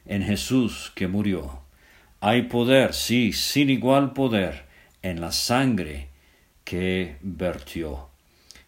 en 0.04 0.24
Jesús 0.24 0.90
que 0.96 1.06
murió. 1.06 1.60
Hay 2.20 2.42
poder, 2.42 2.92
sí, 2.92 3.32
sin 3.32 3.70
igual 3.70 4.12
poder, 4.14 4.64
en 5.00 5.20
la 5.20 5.30
sangre 5.30 6.08
que 6.64 7.16
vertió. 7.22 8.08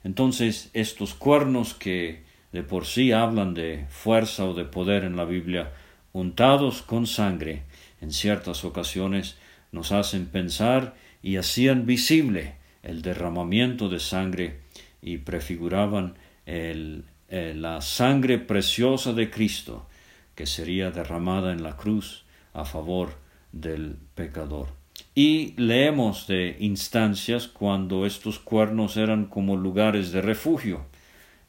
Entonces, 0.04 0.70
estos 0.74 1.14
cuernos 1.14 1.74
que 1.74 2.22
de 2.54 2.62
por 2.62 2.86
sí 2.86 3.10
hablan 3.10 3.52
de 3.52 3.84
fuerza 3.88 4.44
o 4.44 4.54
de 4.54 4.64
poder 4.64 5.02
en 5.02 5.16
la 5.16 5.24
Biblia, 5.24 5.72
untados 6.12 6.82
con 6.82 7.08
sangre, 7.08 7.64
en 8.00 8.12
ciertas 8.12 8.64
ocasiones 8.64 9.36
nos 9.72 9.90
hacen 9.90 10.26
pensar 10.26 10.94
y 11.20 11.36
hacían 11.36 11.84
visible 11.84 12.54
el 12.84 13.02
derramamiento 13.02 13.88
de 13.88 13.98
sangre 13.98 14.60
y 15.02 15.16
prefiguraban 15.18 16.14
eh, 16.46 17.02
la 17.28 17.80
sangre 17.80 18.38
preciosa 18.38 19.12
de 19.12 19.30
Cristo 19.30 19.88
que 20.36 20.46
sería 20.46 20.92
derramada 20.92 21.52
en 21.52 21.64
la 21.64 21.76
cruz 21.76 22.24
a 22.52 22.64
favor 22.64 23.18
del 23.50 23.96
pecador. 24.14 24.68
Y 25.16 25.60
leemos 25.60 26.28
de 26.28 26.56
instancias 26.60 27.48
cuando 27.48 28.06
estos 28.06 28.38
cuernos 28.38 28.96
eran 28.96 29.24
como 29.24 29.56
lugares 29.56 30.12
de 30.12 30.22
refugio, 30.22 30.86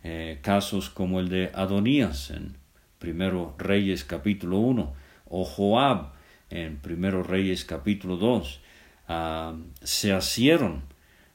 eh, 0.08 0.38
casos 0.44 0.92
como 0.92 1.20
el 1.20 1.30
de 1.30 1.50
Adonías 1.56 2.30
en 2.30 2.58
Primero 3.00 3.56
Reyes 3.58 4.04
capítulo 4.04 4.60
1 4.60 4.94
o 5.26 5.46
Joab 5.46 6.12
en 6.52 6.78
Primero 6.78 7.24
Reyes 7.24 7.66
capítulo 7.66 8.16
2 8.16 8.62
ah, 9.08 9.56
se 9.82 10.14
asieron 10.14 10.84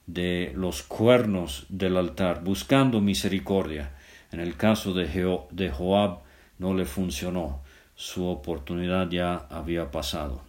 de 0.07 0.53
los 0.55 0.85
cuernos 0.85 1.67
del 1.69 1.97
altar 1.97 2.45
buscando 2.45 3.01
misericordia. 3.01 3.91
En 4.31 4.39
el 4.39 4.57
caso 4.57 4.95
de, 4.95 5.07
de 5.51 5.71
Joab 5.71 6.21
no 6.59 6.73
le 6.73 6.85
funcionó, 6.85 7.65
su 7.97 8.25
oportunidad 8.25 9.11
ya 9.11 9.49
había 9.51 9.91
pasado. 9.91 10.43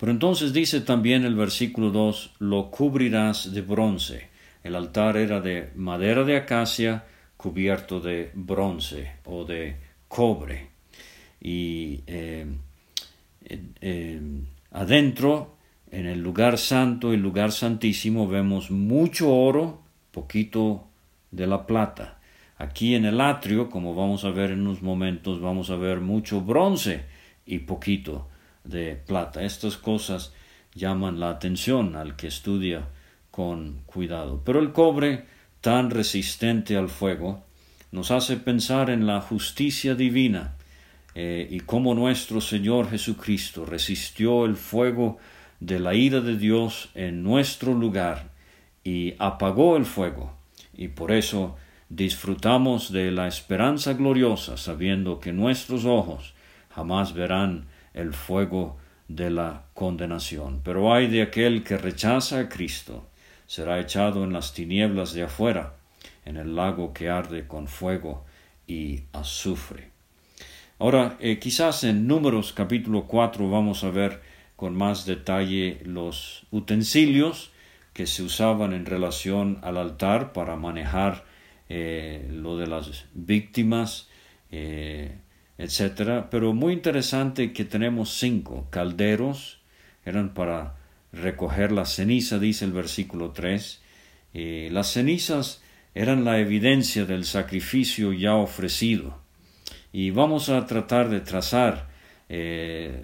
Pero 0.00 0.10
entonces 0.10 0.52
dice 0.52 0.80
también 0.80 1.24
el 1.24 1.36
versículo 1.36 1.90
2, 1.90 2.32
lo 2.40 2.72
cubrirás 2.72 3.54
de 3.54 3.60
bronce 3.60 4.31
el 4.62 4.74
altar 4.76 5.16
era 5.16 5.40
de 5.40 5.70
madera 5.74 6.24
de 6.24 6.36
acacia 6.36 7.04
cubierto 7.36 8.00
de 8.00 8.30
bronce 8.34 9.12
o 9.24 9.44
de 9.44 9.76
cobre. 10.08 10.68
Y 11.40 12.00
eh, 12.06 12.46
adentro, 14.70 15.56
en 15.90 16.06
el 16.06 16.20
lugar 16.20 16.56
santo 16.58 17.12
y 17.12 17.16
lugar 17.16 17.50
santísimo, 17.52 18.28
vemos 18.28 18.70
mucho 18.70 19.34
oro, 19.34 19.82
poquito 20.12 20.86
de 21.30 21.46
la 21.46 21.66
plata. 21.66 22.20
Aquí 22.58 22.94
en 22.94 23.04
el 23.04 23.20
atrio, 23.20 23.68
como 23.68 23.94
vamos 23.94 24.24
a 24.24 24.30
ver 24.30 24.52
en 24.52 24.60
unos 24.60 24.82
momentos, 24.82 25.40
vamos 25.40 25.70
a 25.70 25.76
ver 25.76 26.00
mucho 26.00 26.40
bronce 26.40 27.04
y 27.44 27.58
poquito 27.60 28.28
de 28.62 28.94
plata. 28.94 29.42
Estas 29.42 29.76
cosas 29.76 30.32
llaman 30.74 31.18
la 31.18 31.30
atención 31.30 31.96
al 31.96 32.14
que 32.14 32.28
estudia 32.28 32.86
con 33.32 33.80
cuidado. 33.86 34.42
Pero 34.44 34.60
el 34.60 34.70
cobre, 34.70 35.24
tan 35.60 35.90
resistente 35.90 36.76
al 36.76 36.88
fuego, 36.88 37.42
nos 37.90 38.12
hace 38.12 38.36
pensar 38.36 38.88
en 38.90 39.06
la 39.06 39.20
justicia 39.20 39.96
divina 39.96 40.54
eh, 41.14 41.48
y 41.50 41.60
cómo 41.60 41.94
nuestro 41.94 42.40
Señor 42.40 42.88
Jesucristo 42.88 43.64
resistió 43.64 44.44
el 44.44 44.54
fuego 44.54 45.18
de 45.58 45.80
la 45.80 45.94
ira 45.94 46.20
de 46.20 46.36
Dios 46.36 46.90
en 46.94 47.22
nuestro 47.22 47.74
lugar 47.74 48.30
y 48.84 49.14
apagó 49.18 49.76
el 49.76 49.84
fuego. 49.84 50.34
Y 50.74 50.88
por 50.88 51.10
eso 51.10 51.56
disfrutamos 51.88 52.92
de 52.92 53.10
la 53.10 53.28
esperanza 53.28 53.94
gloriosa, 53.94 54.56
sabiendo 54.56 55.20
que 55.20 55.32
nuestros 55.32 55.84
ojos 55.84 56.34
jamás 56.74 57.12
verán 57.12 57.66
el 57.94 58.12
fuego 58.12 58.78
de 59.08 59.30
la 59.30 59.64
condenación. 59.74 60.60
Pero 60.64 60.94
hay 60.94 61.08
de 61.08 61.22
aquel 61.22 61.62
que 61.62 61.76
rechaza 61.76 62.40
a 62.40 62.48
Cristo, 62.48 63.06
será 63.52 63.78
echado 63.80 64.24
en 64.24 64.32
las 64.32 64.54
tinieblas 64.54 65.12
de 65.12 65.24
afuera, 65.24 65.74
en 66.24 66.38
el 66.38 66.56
lago 66.56 66.94
que 66.94 67.10
arde 67.10 67.46
con 67.46 67.68
fuego 67.68 68.24
y 68.66 69.00
azufre. 69.12 69.90
Ahora, 70.78 71.18
eh, 71.20 71.38
quizás 71.38 71.84
en 71.84 72.06
Números 72.06 72.54
capítulo 72.54 73.04
4 73.06 73.50
vamos 73.50 73.84
a 73.84 73.90
ver 73.90 74.22
con 74.56 74.74
más 74.74 75.04
detalle 75.04 75.82
los 75.84 76.46
utensilios 76.50 77.52
que 77.92 78.06
se 78.06 78.22
usaban 78.22 78.72
en 78.72 78.86
relación 78.86 79.58
al 79.60 79.76
altar 79.76 80.32
para 80.32 80.56
manejar 80.56 81.26
eh, 81.68 82.26
lo 82.32 82.56
de 82.56 82.68
las 82.68 83.04
víctimas, 83.12 84.08
eh, 84.50 85.18
etcétera. 85.58 86.30
Pero 86.30 86.54
muy 86.54 86.72
interesante 86.72 87.52
que 87.52 87.66
tenemos 87.66 88.14
cinco 88.14 88.66
calderos, 88.70 89.60
eran 90.06 90.32
para 90.32 90.80
recoger 91.12 91.72
la 91.72 91.84
ceniza, 91.84 92.38
dice 92.38 92.64
el 92.64 92.72
versículo 92.72 93.30
3. 93.30 93.82
Eh, 94.34 94.68
las 94.72 94.92
cenizas 94.92 95.62
eran 95.94 96.24
la 96.24 96.38
evidencia 96.38 97.04
del 97.04 97.24
sacrificio 97.24 98.12
ya 98.12 98.34
ofrecido. 98.34 99.18
Y 99.92 100.10
vamos 100.10 100.48
a 100.48 100.66
tratar 100.66 101.10
de 101.10 101.20
trazar 101.20 101.92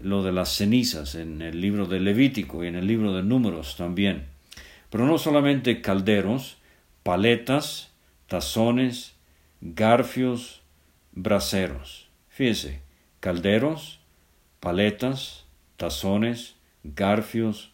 lo 0.02 0.22
de 0.22 0.32
las 0.32 0.54
cenizas 0.54 1.14
en 1.14 1.42
el 1.42 1.60
libro 1.60 1.84
de 1.84 2.00
Levítico 2.00 2.64
y 2.64 2.68
en 2.68 2.76
el 2.76 2.86
libro 2.86 3.14
de 3.14 3.22
Números 3.22 3.76
también. 3.76 4.24
Pero 4.88 5.04
no 5.04 5.18
solamente 5.18 5.82
calderos, 5.82 6.56
paletas, 7.02 7.90
tazones, 8.26 9.14
garfios, 9.60 10.62
braseros. 11.12 12.08
Fíjese, 12.28 12.80
calderos, 13.20 14.00
paletas, 14.60 15.46
tazones, 15.76 16.54
garfios, 16.84 17.72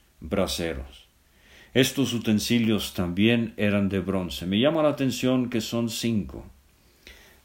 Estos 1.74 2.12
utensilios 2.12 2.94
también 2.94 3.52
eran 3.56 3.88
de 3.88 4.00
bronce. 4.00 4.46
Me 4.46 4.60
llama 4.60 4.82
la 4.82 4.90
atención 4.90 5.50
que 5.50 5.60
son 5.60 5.90
cinco. 5.90 6.44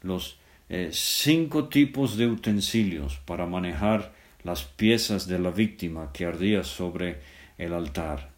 Los 0.02 0.38
eh, 0.68 0.90
cinco 0.92 1.68
tipos 1.68 2.16
de 2.16 2.28
utensilios 2.28 3.16
para 3.24 3.46
manejar 3.46 4.12
las 4.44 4.62
piezas 4.62 5.26
de 5.26 5.38
la 5.38 5.50
víctima 5.50 6.10
que 6.12 6.26
ardía 6.26 6.62
sobre 6.62 7.18
el 7.58 7.72
altar. 7.72 8.30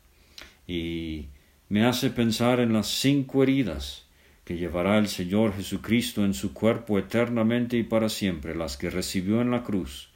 Y 0.66 1.26
me 1.68 1.84
hace 1.84 2.11
pensar 2.11 2.61
en 2.61 2.72
las 2.72 2.87
cinco 2.87 3.42
heridas 3.42 4.06
que 4.44 4.56
llevará 4.56 4.99
el 4.99 5.08
Señor 5.08 5.54
Jesucristo 5.54 6.25
en 6.25 6.34
su 6.34 6.52
cuerpo 6.52 6.99
eternamente 6.99 7.76
y 7.76 7.82
para 7.82 8.08
siempre, 8.08 8.54
las 8.54 8.76
que 8.76 8.90
recibió 8.90 9.40
en 9.40 9.50
la 9.50 9.62
cruz, 9.62 10.08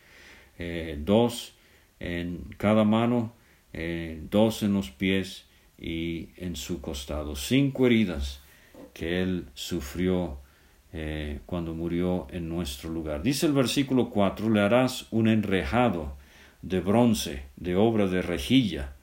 eh, 0.58 0.98
dos 0.98 1.52
en 2.00 2.54
cada 2.56 2.84
mano, 2.84 3.32
eh, 3.76 4.18
dos 4.30 4.62
en 4.62 4.72
los 4.72 4.90
pies 4.90 5.44
y 5.78 6.30
en 6.38 6.56
su 6.56 6.80
costado, 6.80 7.36
cinco 7.36 7.86
heridas 7.86 8.40
que 8.94 9.22
él 9.22 9.46
sufrió 9.52 10.38
eh, 10.94 11.40
cuando 11.44 11.74
murió 11.74 12.26
en 12.30 12.48
nuestro 12.48 12.88
lugar. 12.88 13.22
Dice 13.22 13.44
el 13.44 13.52
versículo 13.52 14.08
4, 14.08 14.48
le 14.48 14.62
harás 14.62 15.06
un 15.10 15.28
enrejado 15.28 16.16
de 16.62 16.80
bronce, 16.80 17.42
de 17.56 17.76
obra 17.76 18.06
de 18.06 18.22
rejilla, 18.22 18.94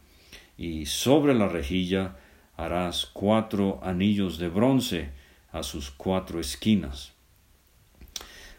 y 0.58 0.88
sobre 0.88 1.36
la 1.36 1.48
rejilla 1.48 2.18
harás 2.58 3.06
cuatro 3.06 3.80
anillos 3.84 4.40
de 4.40 4.50
bronce 4.50 5.10
a 5.52 5.62
sus 5.62 5.92
cuatro 5.92 6.40
esquinas. 6.40 7.14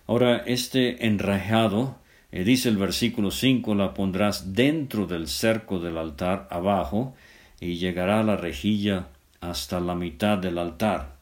Ahora, 0.06 0.36
este 0.46 1.06
enrejado, 1.06 1.98
eh, 2.34 2.42
dice 2.42 2.68
el 2.68 2.76
versículo 2.76 3.30
5, 3.30 3.76
la 3.76 3.94
pondrás 3.94 4.54
dentro 4.54 5.06
del 5.06 5.28
cerco 5.28 5.78
del 5.78 5.96
altar 5.96 6.48
abajo 6.50 7.14
y 7.60 7.76
llegará 7.76 8.24
la 8.24 8.34
rejilla 8.34 9.06
hasta 9.40 9.78
la 9.78 9.94
mitad 9.94 10.38
del 10.38 10.58
altar. 10.58 11.14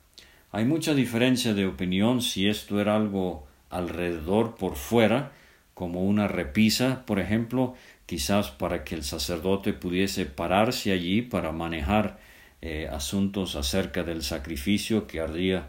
Hay 0.52 0.64
mucha 0.64 0.94
diferencia 0.94 1.52
de 1.52 1.66
opinión 1.66 2.22
si 2.22 2.48
esto 2.48 2.80
era 2.80 2.96
algo 2.96 3.46
alrededor 3.68 4.54
por 4.54 4.74
fuera, 4.76 5.32
como 5.74 6.02
una 6.02 6.28
repisa, 6.28 7.04
por 7.04 7.20
ejemplo, 7.20 7.74
quizás 8.06 8.50
para 8.50 8.82
que 8.82 8.94
el 8.94 9.04
sacerdote 9.04 9.74
pudiese 9.74 10.24
pararse 10.24 10.92
allí 10.92 11.20
para 11.20 11.52
manejar 11.52 12.20
eh, 12.62 12.88
asuntos 12.90 13.54
acerca 13.54 14.02
del 14.02 14.22
sacrificio 14.22 15.06
que 15.06 15.20
ardía 15.20 15.66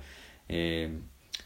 eh, 0.47 0.89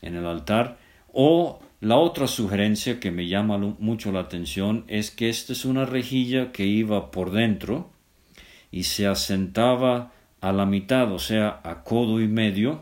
en 0.03 0.15
el 0.15 0.27
altar. 0.27 0.77
O 1.11 1.61
la 1.79 1.97
otra 1.97 2.27
sugerencia 2.27 2.99
que 2.99 3.11
me 3.11 3.27
llama 3.27 3.57
mucho 3.57 4.11
la 4.11 4.21
atención 4.21 4.83
es 4.87 5.11
que 5.11 5.29
esta 5.29 5.53
es 5.53 5.63
una 5.65 5.85
rejilla 5.85 6.51
que 6.51 6.65
iba 6.65 7.11
por 7.11 7.31
dentro 7.31 7.91
y 8.71 8.83
se 8.83 9.05
asentaba 9.05 10.11
a 10.41 10.51
la 10.51 10.65
mitad, 10.65 11.11
o 11.11 11.19
sea, 11.19 11.61
a 11.63 11.83
codo 11.83 12.21
y 12.21 12.27
medio, 12.27 12.81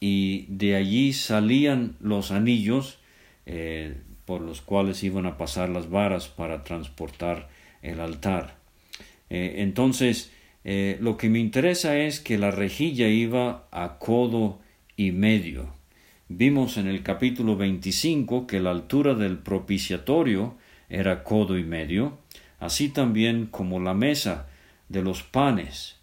y 0.00 0.46
de 0.48 0.76
allí 0.76 1.12
salían 1.12 1.96
los 2.00 2.30
anillos 2.30 2.98
eh, 3.46 3.96
por 4.24 4.40
los 4.40 4.60
cuales 4.60 5.02
iban 5.02 5.26
a 5.26 5.36
pasar 5.36 5.68
las 5.68 5.90
varas 5.90 6.28
para 6.28 6.64
transportar 6.64 7.48
el 7.82 8.00
altar. 8.00 8.56
entonces, 9.28 10.30
eh, 10.64 10.96
lo 11.00 11.16
que 11.18 11.28
me 11.28 11.38
interesa 11.38 11.98
es 11.98 12.20
que 12.20 12.38
la 12.38 12.50
rejilla 12.50 13.08
iba 13.08 13.68
a 13.70 13.98
codo 13.98 14.60
y 14.96 15.12
medio. 15.12 15.74
Vimos 16.28 16.78
en 16.78 16.86
el 16.86 17.02
capítulo 17.02 17.54
25 17.54 18.46
que 18.46 18.58
la 18.58 18.70
altura 18.70 19.14
del 19.14 19.36
propiciatorio 19.36 20.56
era 20.88 21.22
codo 21.22 21.58
y 21.58 21.64
medio, 21.64 22.18
así 22.60 22.88
también 22.88 23.44
como 23.46 23.78
la 23.78 23.92
mesa 23.92 24.46
de 24.88 25.02
los 25.02 25.22
panes. 25.22 25.98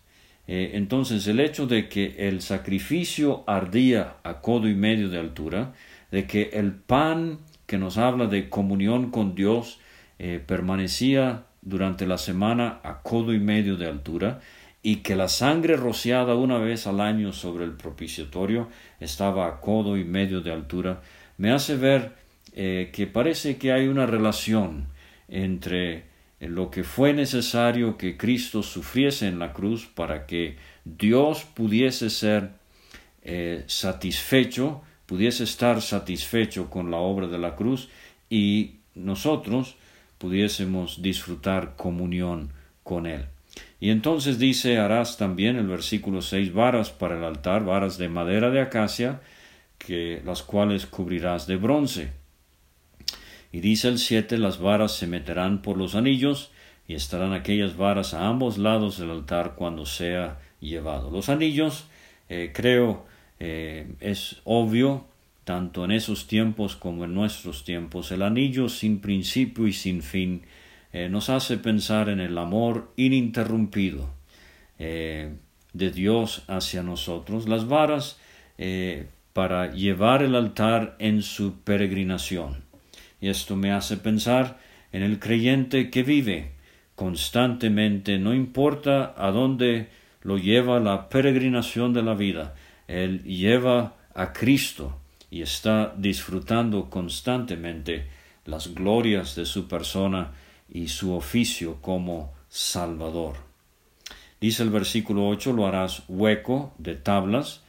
Eh, 0.48 0.72
entonces 0.76 1.26
el 1.26 1.40
hecho 1.40 1.66
de 1.66 1.90
que 1.90 2.28
el 2.28 2.42
sacrificio 2.42 3.44
ardía 3.48 4.18
a 4.22 4.42
codo 4.42 4.70
y 4.70 4.76
medio 4.76 5.10
de 5.10 5.18
altura, 5.18 5.74
de 6.12 6.28
que 6.28 6.52
el 6.54 6.72
pan 6.74 7.40
que 7.66 7.80
nos 7.80 7.98
habla 7.98 8.28
de 8.28 8.48
comunión 8.48 9.10
con 9.10 9.34
Dios 9.34 9.80
eh, 10.20 10.40
permanecía 10.46 11.46
durante 11.64 12.06
la 12.06 12.20
semana 12.20 12.80
a 12.84 13.02
codo 13.02 13.34
y 13.34 13.40
medio 13.40 13.76
de 13.76 13.88
altura, 13.88 14.40
y 14.84 14.98
que 14.98 15.16
la 15.16 15.28
sangre 15.28 15.76
rociada 15.76 16.36
una 16.36 16.58
vez 16.58 16.88
al 16.88 17.02
año 17.02 17.34
sobre 17.34 17.66
el 17.66 17.74
propiciatorio 17.74 18.68
estaba 19.00 19.48
a 19.48 19.60
codo 19.60 19.98
y 19.98 20.04
medio 20.04 20.42
de 20.42 20.52
altura, 20.52 21.02
me 21.38 21.52
hace 21.52 21.76
ver 21.76 22.14
eh, 22.54 22.90
que 22.92 23.08
parece 23.08 23.58
que 23.58 23.72
hay 23.72 23.88
una 23.88 24.06
relación 24.06 24.88
entre 25.28 26.04
eh, 26.40 26.50
lo 26.50 26.72
que 26.72 26.84
fue 26.84 27.14
necesario 27.14 27.98
que 27.98 28.18
Cristo 28.18 28.64
sufriese 28.64 29.28
en 29.28 29.40
la 29.40 29.54
cruz 29.54 29.86
para 29.86 30.26
que 30.26 30.58
Dios 30.84 31.46
pudiese 31.54 32.10
ser 32.10 32.50
eh, 33.24 33.64
satisfecho, 33.68 34.82
pudiese 35.06 35.44
estar 35.44 35.82
satisfecho 35.82 36.70
con 36.70 36.90
la 36.90 36.98
obra 36.98 37.28
de 37.28 37.38
la 37.38 37.56
cruz 37.56 37.90
y 38.30 38.78
nosotros 38.96 39.76
pudiésemos 40.18 41.02
disfrutar 41.02 41.76
comunión 41.76 42.52
con 42.84 43.06
Él. 43.06 43.26
Y 43.82 43.90
entonces 43.90 44.38
dice, 44.38 44.78
harás 44.78 45.18
también 45.18 45.56
el 45.58 45.66
versículo 45.66 46.22
seis 46.22 46.54
varas 46.54 46.92
para 46.92 47.18
el 47.18 47.24
altar, 47.24 47.66
varas 47.66 47.98
de 47.98 48.10
madera 48.10 48.52
de 48.52 48.62
acacia, 48.62 49.22
que 49.80 50.22
las 50.24 50.44
cuales 50.44 50.86
cubrirás 50.86 51.48
de 51.48 51.56
bronce. 51.56 52.12
Y 53.52 53.60
dice 53.60 53.88
el 53.88 53.98
siete, 53.98 54.38
las 54.38 54.60
varas 54.60 54.92
se 54.92 55.08
meterán 55.08 55.64
por 55.64 55.78
los 55.78 55.96
anillos, 55.96 56.52
y 56.88 56.94
estarán 56.94 57.34
aquellas 57.34 57.76
varas 57.76 58.14
a 58.14 58.28
ambos 58.28 58.60
lados 58.60 59.00
del 59.00 59.10
altar 59.10 59.56
cuando 59.56 59.88
sea 59.88 60.40
llevado. 60.60 61.10
Los 61.10 61.30
anillos, 61.30 61.86
eh, 62.30 62.52
creo, 62.54 63.08
eh, 63.40 63.96
es 64.00 64.42
obvio, 64.44 65.08
tanto 65.44 65.86
en 65.86 65.92
esos 65.92 66.28
tiempos 66.28 66.76
como 66.76 67.06
en 67.06 67.16
nuestros 67.16 67.66
tiempos, 67.66 68.12
el 68.12 68.22
anillo 68.22 68.70
sin 68.70 69.00
principio 69.00 69.66
y 69.66 69.74
sin 69.74 70.04
fin, 70.04 70.44
eh, 70.94 71.10
nos 71.10 71.30
hace 71.30 71.58
pensar 71.58 72.10
en 72.10 72.20
el 72.20 72.38
amor 72.38 72.92
ininterrumpido 72.98 74.10
eh, 74.80 75.34
de 75.74 75.92
Dios 75.92 76.44
hacia 76.48 76.84
nosotros, 76.84 77.48
las 77.48 77.68
varas 77.68 78.20
eh, 78.58 79.08
para 79.34 79.72
llevar 79.72 80.22
el 80.22 80.36
altar 80.36 80.96
en 81.00 81.22
su 81.22 81.62
peregrinación. 81.62 82.64
Y 83.22 83.30
esto 83.30 83.56
me 83.56 83.72
hace 83.72 83.98
pensar 83.98 84.60
en 84.92 85.04
el 85.04 85.20
creyente 85.20 85.90
que 85.90 86.04
vive 86.04 86.52
constantemente, 86.96 88.20
no 88.20 88.34
importa 88.34 89.14
a 89.18 89.32
dónde 89.32 89.88
lo 90.24 90.38
lleva 90.38 90.80
la 90.80 91.10
peregrinación 91.10 91.94
de 91.94 92.04
la 92.04 92.14
vida, 92.14 92.56
él 92.88 93.24
lleva 93.24 93.96
a 94.14 94.34
Cristo 94.34 95.00
y 95.30 95.42
está 95.42 95.94
disfrutando 95.98 96.90
constantemente 96.90 98.08
las 98.46 98.74
glorias 98.74 99.36
de 99.36 99.46
su 99.46 99.68
persona 99.68 100.32
y 100.72 100.88
su 100.88 101.14
oficio 101.14 101.78
como 101.82 102.34
Salvador. 102.50 103.36
Dice 104.40 104.64
el 104.64 104.70
versículo 104.70 105.28
8, 105.28 105.54
lo 105.54 105.68
harás 105.68 106.04
hueco 106.08 106.74
de 106.78 106.96
tablas, 106.96 107.62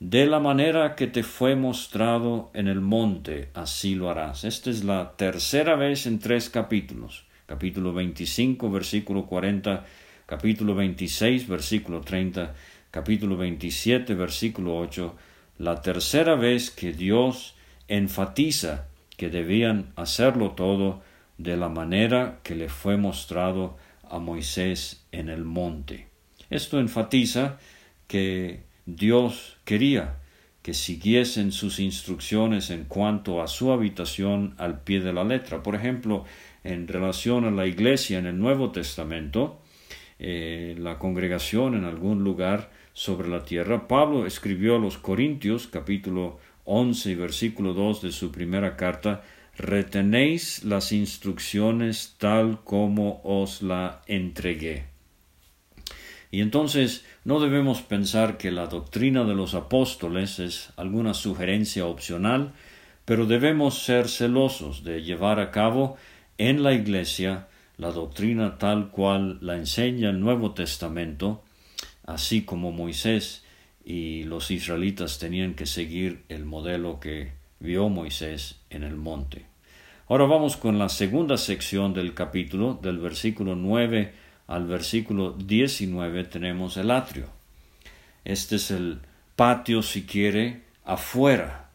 de 0.00 0.26
la 0.26 0.40
manera 0.40 0.94
que 0.94 1.06
te 1.06 1.22
fue 1.22 1.56
mostrado 1.56 2.50
en 2.54 2.68
el 2.68 2.80
monte, 2.80 3.48
así 3.54 3.94
lo 3.94 4.10
harás. 4.10 4.44
Esta 4.44 4.70
es 4.70 4.84
la 4.84 5.16
tercera 5.16 5.74
vez 5.74 6.06
en 6.06 6.18
tres 6.18 6.50
capítulos. 6.50 7.24
Capítulo 7.46 7.94
25, 7.94 8.70
versículo 8.70 9.26
40, 9.26 9.86
capítulo 10.26 10.74
26, 10.74 11.48
versículo 11.48 12.02
30, 12.02 12.54
capítulo 12.90 13.36
27, 13.36 14.14
versículo 14.14 14.76
8, 14.78 15.16
la 15.58 15.80
tercera 15.80 16.34
vez 16.34 16.70
que 16.70 16.92
Dios 16.92 17.54
enfatiza 17.88 18.86
que 19.16 19.30
debían 19.30 19.92
hacerlo 19.96 20.50
todo 20.50 21.02
de 21.38 21.56
la 21.56 21.68
manera 21.68 22.40
que 22.42 22.54
le 22.54 22.68
fue 22.68 22.96
mostrado 22.96 23.76
a 24.10 24.18
Moisés 24.18 25.06
en 25.12 25.28
el 25.28 25.44
monte. 25.44 26.08
Esto 26.50 26.80
enfatiza 26.80 27.58
que 28.06 28.62
Dios 28.86 29.58
quería 29.64 30.16
que 30.62 30.74
siguiesen 30.74 31.50
sus 31.50 31.78
instrucciones 31.78 32.68
en 32.68 32.84
cuanto 32.84 33.40
a 33.40 33.46
su 33.46 33.72
habitación 33.72 34.54
al 34.58 34.82
pie 34.82 35.00
de 35.00 35.14
la 35.14 35.24
letra. 35.24 35.62
Por 35.62 35.74
ejemplo, 35.74 36.24
en 36.62 36.88
relación 36.88 37.46
a 37.46 37.50
la 37.50 37.66
iglesia 37.66 38.18
en 38.18 38.26
el 38.26 38.38
Nuevo 38.38 38.70
Testamento, 38.70 39.62
eh, 40.18 40.74
la 40.78 40.98
congregación 40.98 41.74
en 41.74 41.84
algún 41.84 42.22
lugar 42.22 42.70
sobre 42.92 43.28
la 43.28 43.44
tierra, 43.44 43.88
Pablo 43.88 44.26
escribió 44.26 44.76
a 44.76 44.78
los 44.78 44.98
Corintios 44.98 45.68
capítulo 45.68 46.38
11 46.64 47.12
y 47.12 47.14
versículo 47.14 47.72
2 47.72 48.02
de 48.02 48.12
su 48.12 48.30
primera 48.30 48.76
carta, 48.76 49.22
retenéis 49.58 50.64
las 50.64 50.92
instrucciones 50.92 52.14
tal 52.18 52.62
como 52.64 53.20
os 53.24 53.60
la 53.60 54.02
entregué. 54.06 54.86
Y 56.30 56.40
entonces 56.40 57.04
no 57.24 57.40
debemos 57.40 57.82
pensar 57.82 58.36
que 58.36 58.50
la 58.50 58.66
doctrina 58.66 59.24
de 59.24 59.34
los 59.34 59.54
apóstoles 59.54 60.38
es 60.38 60.70
alguna 60.76 61.14
sugerencia 61.14 61.86
opcional, 61.86 62.52
pero 63.04 63.26
debemos 63.26 63.82
ser 63.82 64.08
celosos 64.08 64.84
de 64.84 65.02
llevar 65.02 65.40
a 65.40 65.50
cabo 65.50 65.96
en 66.36 66.62
la 66.62 66.74
Iglesia 66.74 67.48
la 67.78 67.92
doctrina 67.92 68.58
tal 68.58 68.90
cual 68.90 69.38
la 69.40 69.56
enseña 69.56 70.10
el 70.10 70.20
Nuevo 70.20 70.52
Testamento, 70.52 71.42
así 72.04 72.42
como 72.42 72.72
Moisés 72.72 73.44
y 73.84 74.24
los 74.24 74.50
israelitas 74.50 75.18
tenían 75.18 75.54
que 75.54 75.64
seguir 75.64 76.24
el 76.28 76.44
modelo 76.44 77.00
que 77.00 77.32
vio 77.60 77.88
Moisés 77.88 78.60
en 78.68 78.82
el 78.82 78.96
monte. 78.96 79.47
Ahora 80.10 80.24
vamos 80.24 80.56
con 80.56 80.78
la 80.78 80.88
segunda 80.88 81.36
sección 81.36 81.92
del 81.92 82.14
capítulo, 82.14 82.78
del 82.80 82.98
versículo 82.98 83.54
9 83.54 84.14
al 84.46 84.66
versículo 84.66 85.32
19 85.32 86.24
tenemos 86.24 86.78
el 86.78 86.90
atrio. 86.90 87.26
Este 88.24 88.56
es 88.56 88.70
el 88.70 89.00
patio, 89.36 89.82
si 89.82 90.06
quiere, 90.06 90.62
afuera. 90.86 91.68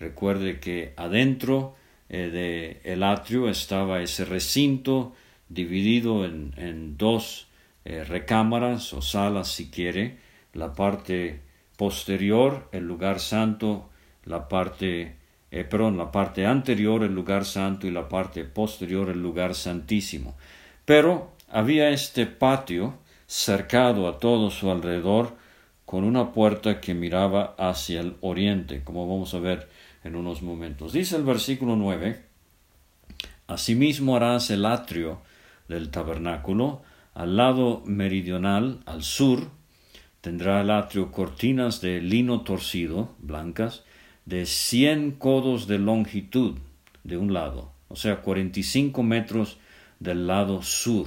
Recuerde 0.00 0.58
que 0.58 0.94
adentro 0.96 1.76
eh, 2.08 2.80
del 2.84 3.04
atrio 3.04 3.48
estaba 3.48 4.02
ese 4.02 4.24
recinto 4.24 5.14
dividido 5.48 6.24
en, 6.24 6.96
dos 6.98 7.46
eh, 7.84 8.02
recámaras 8.02 8.92
o 8.94 9.00
salas, 9.00 9.46
si 9.46 9.70
quiere, 9.70 10.16
la 10.54 10.74
parte 10.74 11.40
posterior, 11.76 12.68
el 12.72 12.84
lugar 12.84 13.20
santo, 13.20 13.88
la 14.24 14.48
parte, 14.48 15.14
eh, 15.50 15.64
perdón, 15.64 15.96
la 15.96 16.10
parte 16.10 16.46
anterior, 16.46 17.02
el 17.02 17.14
lugar 17.14 17.44
santo, 17.44 17.86
y 17.86 17.90
la 17.90 18.08
parte 18.08 18.44
posterior, 18.44 19.08
el 19.10 19.22
lugar 19.22 19.54
santísimo. 19.54 20.36
Pero 20.84 21.32
había 21.48 21.90
este 21.90 22.26
patio 22.26 22.98
cercado 23.26 24.08
a 24.08 24.18
todo 24.18 24.50
su 24.50 24.70
alrededor 24.70 25.36
con 25.84 26.04
una 26.04 26.32
puerta 26.32 26.80
que 26.80 26.94
miraba 26.94 27.54
hacia 27.58 28.00
el 28.00 28.16
oriente, 28.20 28.82
como 28.82 29.06
vamos 29.08 29.34
a 29.34 29.38
ver 29.38 29.68
en 30.04 30.16
unos 30.16 30.42
momentos. 30.42 30.92
Dice 30.92 31.16
el 31.16 31.22
versículo 31.22 31.76
9, 31.76 32.24
Asimismo 33.46 34.16
harás 34.16 34.50
el 34.50 34.66
atrio 34.66 35.20
del 35.68 35.90
tabernáculo, 35.90 36.82
al 37.14 37.36
lado 37.36 37.82
meridional, 37.86 38.80
al 38.86 39.02
sur, 39.02 39.48
tendrá 40.20 40.60
el 40.60 40.70
atrio 40.70 41.12
cortinas 41.12 41.80
de 41.80 42.00
lino 42.00 42.42
torcido, 42.42 43.14
blancas, 43.18 43.84
de 44.26 44.44
cien 44.44 45.12
codos 45.12 45.66
de 45.66 45.78
longitud 45.78 46.58
de 47.04 47.16
un 47.16 47.32
lado, 47.32 47.72
o 47.88 47.96
sea, 47.96 48.22
cuarenta 48.22 48.60
y 48.60 48.64
cinco 48.64 49.02
metros 49.02 49.58
del 50.00 50.26
lado 50.26 50.62
sur. 50.62 51.06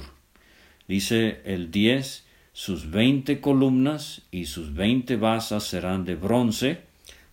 Dice 0.88 1.42
el 1.44 1.70
diez, 1.70 2.26
sus 2.52 2.90
veinte 2.90 3.40
columnas 3.40 4.22
y 4.30 4.46
sus 4.46 4.74
veinte 4.74 5.16
basas 5.16 5.64
serán 5.64 6.04
de 6.04 6.16
bronce, 6.16 6.80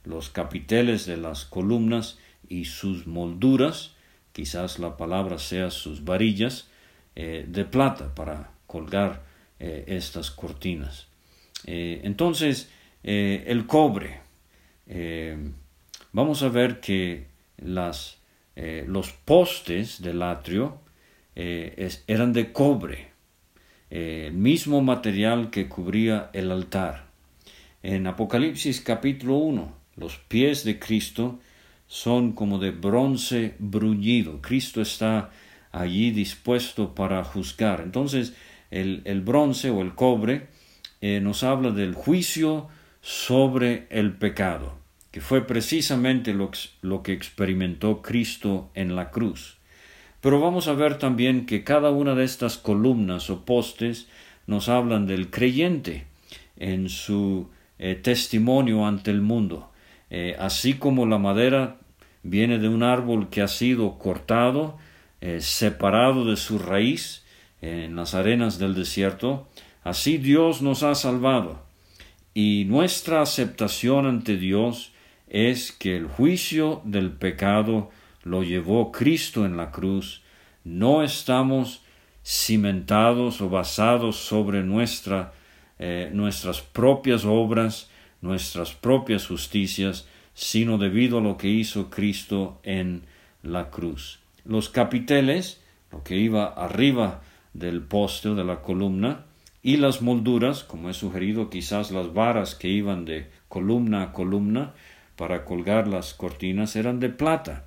los 0.03 0.29
capiteles 0.29 1.05
de 1.05 1.17
las 1.17 1.45
columnas 1.45 2.19
y 2.47 2.65
sus 2.65 3.07
molduras, 3.07 3.95
quizás 4.33 4.79
la 4.79 4.97
palabra 4.97 5.39
sea 5.39 5.71
sus 5.71 6.03
varillas, 6.03 6.69
eh, 7.15 7.45
de 7.47 7.65
plata 7.65 8.13
para 8.13 8.51
colgar 8.67 9.23
eh, 9.59 9.85
estas 9.87 10.29
cortinas. 10.31 11.07
Eh, 11.65 12.01
entonces, 12.03 12.69
el 13.03 13.65
cobre. 13.65 14.19
Vamos 16.11 16.43
a 16.43 16.49
ver 16.49 16.79
que 16.79 17.27
las, 17.57 18.17
los 18.55 19.11
postes 19.11 20.01
del 20.01 20.21
atrio 20.21 20.79
eran 21.35 22.33
de 22.33 22.51
cobre, 22.51 23.11
el 23.89 24.33
mismo 24.33 24.81
material 24.81 25.49
que 25.49 25.67
cubría 25.67 26.29
el 26.33 26.51
altar. 26.51 27.07
En 27.83 28.07
Apocalipsis 28.07 28.81
capítulo 28.81 29.35
1, 29.35 29.73
los 29.95 30.17
pies 30.17 30.63
de 30.63 30.79
Cristo 30.79 31.39
son 31.87 32.33
como 32.33 32.59
de 32.59 32.71
bronce 32.71 33.55
bruñido. 33.59 34.41
Cristo 34.41 34.81
está 34.81 35.31
allí 35.71 36.11
dispuesto 36.11 36.93
para 36.93 37.23
juzgar. 37.23 37.81
Entonces, 37.81 38.33
el, 38.71 39.01
el 39.05 39.21
bronce 39.21 39.69
o 39.69 39.81
el 39.81 39.95
cobre 39.95 40.47
eh, 41.01 41.19
nos 41.21 41.43
habla 41.43 41.71
del 41.71 41.93
juicio 41.93 42.67
sobre 43.01 43.87
el 43.89 44.13
pecado, 44.13 44.77
que 45.11 45.21
fue 45.21 45.45
precisamente 45.47 46.33
lo, 46.33 47.03
que 47.03 47.13
experimentó 47.13 48.01
Cristo 48.01 48.69
en 48.73 48.95
la 48.95 49.11
cruz. 49.11 49.57
Pero 50.21 50.39
vamos 50.39 50.67
a 50.67 50.73
ver 50.73 50.97
también 50.97 51.45
que 51.45 51.63
cada 51.63 51.91
una 51.91 52.15
de 52.15 52.23
estas 52.23 52.57
columnas 52.57 53.29
o 53.29 53.45
postes 53.45 54.07
nos 54.45 54.69
hablan 54.69 55.07
del 55.07 55.29
creyente 55.29 56.05
en 56.57 56.89
su 56.89 57.49
eh, 57.79 57.95
testimonio 57.95 58.85
ante 58.85 59.11
el 59.11 59.21
mundo. 59.21 59.71
Eh, 60.09 60.35
así 60.39 60.73
como 60.73 61.05
la 61.05 61.17
madera 61.17 61.77
viene 62.23 62.59
de 62.59 62.67
un 62.67 62.83
árbol 62.83 63.29
que 63.29 63.41
ha 63.41 63.47
sido 63.47 63.97
cortado, 63.97 64.77
eh, 65.21 65.39
separado 65.41 66.25
de 66.25 66.35
su 66.35 66.59
raíz 66.59 67.23
en 67.61 67.95
las 67.95 68.13
arenas 68.13 68.59
del 68.59 68.75
desierto, 68.75 69.47
así 69.83 70.17
Dios 70.17 70.61
nos 70.61 70.83
ha 70.83 70.95
salvado. 70.95 71.61
Y 72.33 72.65
nuestra 72.65 73.21
aceptación 73.21 74.05
ante 74.05 74.37
Dios 74.37 74.91
es 75.27 75.71
que 75.71 75.95
el 75.95 76.07
juicio 76.07 76.81
del 76.85 77.11
pecado 77.11 77.91
lo 78.23 78.43
llevó 78.43 78.91
Cristo 78.91 79.45
en 79.45 79.57
la 79.57 79.71
cruz. 79.71 80.23
No 80.63 81.03
estamos 81.03 81.81
cimentados 82.25 83.41
o 83.41 83.49
basados 83.49 84.17
sobre 84.17 84.63
nuestra, 84.63 85.33
eh, 85.79 86.09
nuestras 86.13 86.61
propias 86.61 87.25
obras, 87.25 87.89
nuestras 88.21 88.73
propias 88.73 89.27
justicias, 89.27 90.07
sino 90.33 90.77
debido 90.77 91.19
a 91.19 91.21
lo 91.21 91.37
que 91.37 91.47
hizo 91.47 91.89
Cristo 91.89 92.59
en 92.63 93.03
la 93.43 93.69
cruz 93.69 94.19
los 94.47 94.69
capiteles, 94.69 95.61
lo 95.91 96.03
que 96.03 96.17
iba 96.17 96.45
arriba 96.45 97.21
del 97.53 97.81
poste 97.81 98.29
de 98.29 98.43
la 98.43 98.61
columna, 98.61 99.25
y 99.61 99.77
las 99.77 100.01
molduras, 100.01 100.63
como 100.63 100.89
he 100.89 100.93
sugerido, 100.93 101.49
quizás 101.49 101.91
las 101.91 102.13
varas 102.13 102.55
que 102.55 102.69
iban 102.69 103.03
de 103.03 103.29
columna 103.49 104.03
a 104.03 104.13
columna 104.13 104.73
para 105.17 105.43
colgar 105.43 105.87
las 105.87 106.13
cortinas 106.13 106.77
eran 106.77 107.01
de 107.01 107.09
plata. 107.09 107.65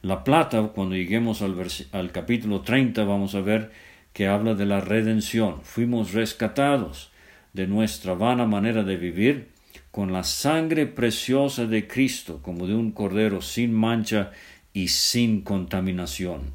La 0.00 0.24
plata, 0.24 0.62
cuando 0.74 0.94
lleguemos 0.94 1.42
al, 1.42 1.56
al 1.92 2.12
capítulo 2.12 2.62
30, 2.62 3.04
vamos 3.04 3.34
a 3.34 3.40
ver 3.40 3.72
que 4.12 4.28
habla 4.28 4.54
de 4.54 4.64
la 4.64 4.80
redención. 4.80 5.60
Fuimos 5.62 6.12
rescatados 6.12 7.10
de 7.52 7.66
nuestra 7.66 8.14
vana 8.14 8.46
manera 8.46 8.84
de 8.84 8.96
vivir 8.96 9.48
con 9.90 10.12
la 10.12 10.22
sangre 10.22 10.86
preciosa 10.86 11.66
de 11.66 11.88
Cristo, 11.88 12.40
como 12.40 12.66
de 12.68 12.74
un 12.74 12.92
cordero 12.92 13.42
sin 13.42 13.74
mancha 13.74 14.30
y 14.72 14.88
sin 14.88 15.42
contaminación. 15.42 16.52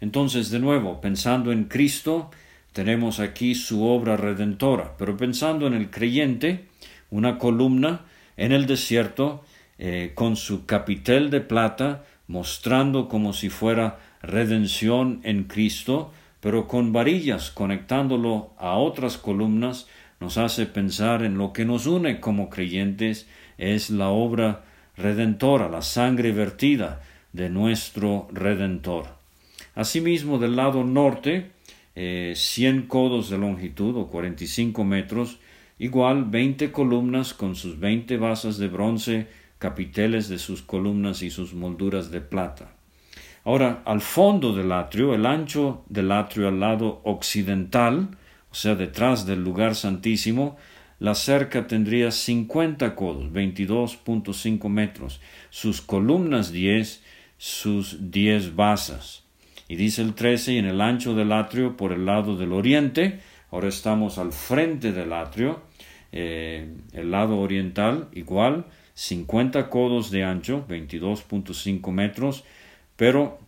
Entonces, 0.00 0.50
de 0.50 0.60
nuevo, 0.60 1.00
pensando 1.00 1.50
en 1.50 1.64
Cristo, 1.64 2.30
tenemos 2.72 3.18
aquí 3.18 3.56
su 3.56 3.84
obra 3.84 4.16
redentora, 4.16 4.96
pero 4.96 5.16
pensando 5.16 5.66
en 5.66 5.74
el 5.74 5.90
creyente, 5.90 6.66
una 7.10 7.38
columna 7.38 8.02
en 8.38 8.52
el 8.52 8.66
desierto 8.66 9.44
eh, 9.78 10.12
con 10.14 10.36
su 10.36 10.64
capitel 10.64 11.28
de 11.28 11.42
plata, 11.42 12.04
mostrando 12.26 13.08
como 13.08 13.34
si 13.34 13.50
fuera 13.50 13.98
redención 14.22 15.20
en 15.24 15.44
Cristo, 15.44 16.12
pero 16.40 16.66
con 16.66 16.92
varillas 16.92 17.50
conectándolo 17.50 18.54
a 18.56 18.78
otras 18.78 19.18
columnas, 19.18 19.86
nos 20.20 20.38
hace 20.38 20.66
pensar 20.66 21.22
en 21.22 21.36
lo 21.36 21.52
que 21.52 21.64
nos 21.64 21.86
une 21.86 22.20
como 22.20 22.48
creyentes, 22.48 23.28
es 23.58 23.90
la 23.90 24.08
obra 24.08 24.64
redentora, 24.96 25.68
la 25.68 25.82
sangre 25.82 26.32
vertida 26.32 27.02
de 27.32 27.50
nuestro 27.50 28.28
Redentor. 28.32 29.06
Asimismo, 29.74 30.38
del 30.38 30.56
lado 30.56 30.82
norte, 30.84 31.50
eh, 31.94 32.32
100 32.34 32.82
codos 32.82 33.30
de 33.30 33.38
longitud 33.38 33.96
o 33.96 34.08
45 34.08 34.84
metros, 34.84 35.38
igual 35.78 36.24
20 36.24 36.72
columnas 36.72 37.34
con 37.34 37.54
sus 37.54 37.78
20 37.78 38.16
basas 38.16 38.58
de 38.58 38.68
bronce, 38.68 39.28
capiteles 39.58 40.28
de 40.28 40.38
sus 40.38 40.62
columnas 40.62 41.22
y 41.22 41.30
sus 41.30 41.54
molduras 41.54 42.10
de 42.10 42.20
plata. 42.20 42.72
Ahora, 43.44 43.82
al 43.84 44.00
fondo 44.00 44.52
del 44.52 44.72
atrio, 44.72 45.14
el 45.14 45.24
ancho 45.24 45.84
del 45.88 46.12
atrio 46.12 46.48
al 46.48 46.60
lado 46.60 47.00
occidental, 47.04 48.10
o 48.50 48.54
sea, 48.54 48.74
detrás 48.74 49.26
del 49.26 49.42
lugar 49.42 49.74
santísimo, 49.74 50.56
la 50.98 51.14
cerca 51.14 51.66
tendría 51.66 52.10
50 52.10 52.94
codos, 52.96 53.32
22.5 53.32 54.68
metros, 54.68 55.20
sus 55.50 55.80
columnas 55.80 56.50
10, 56.50 57.02
sus 57.36 58.10
10 58.10 58.56
basas. 58.56 59.22
Y 59.68 59.76
dice 59.76 60.02
el 60.02 60.14
13, 60.14 60.54
y 60.54 60.58
en 60.58 60.66
el 60.66 60.80
ancho 60.80 61.14
del 61.14 61.32
atrio 61.32 61.76
por 61.76 61.92
el 61.92 62.04
lado 62.04 62.36
del 62.36 62.52
oriente, 62.52 63.20
ahora 63.50 63.68
estamos 63.68 64.18
al 64.18 64.32
frente 64.32 64.92
del 64.92 65.12
atrio, 65.12 65.62
eh, 66.12 66.68
el 66.92 67.10
lado 67.10 67.38
oriental 67.38 68.08
igual, 68.12 68.66
50 68.94 69.70
codos 69.70 70.10
de 70.10 70.24
ancho, 70.24 70.64
22.5 70.68 71.92
metros, 71.92 72.44
pero 72.96 73.38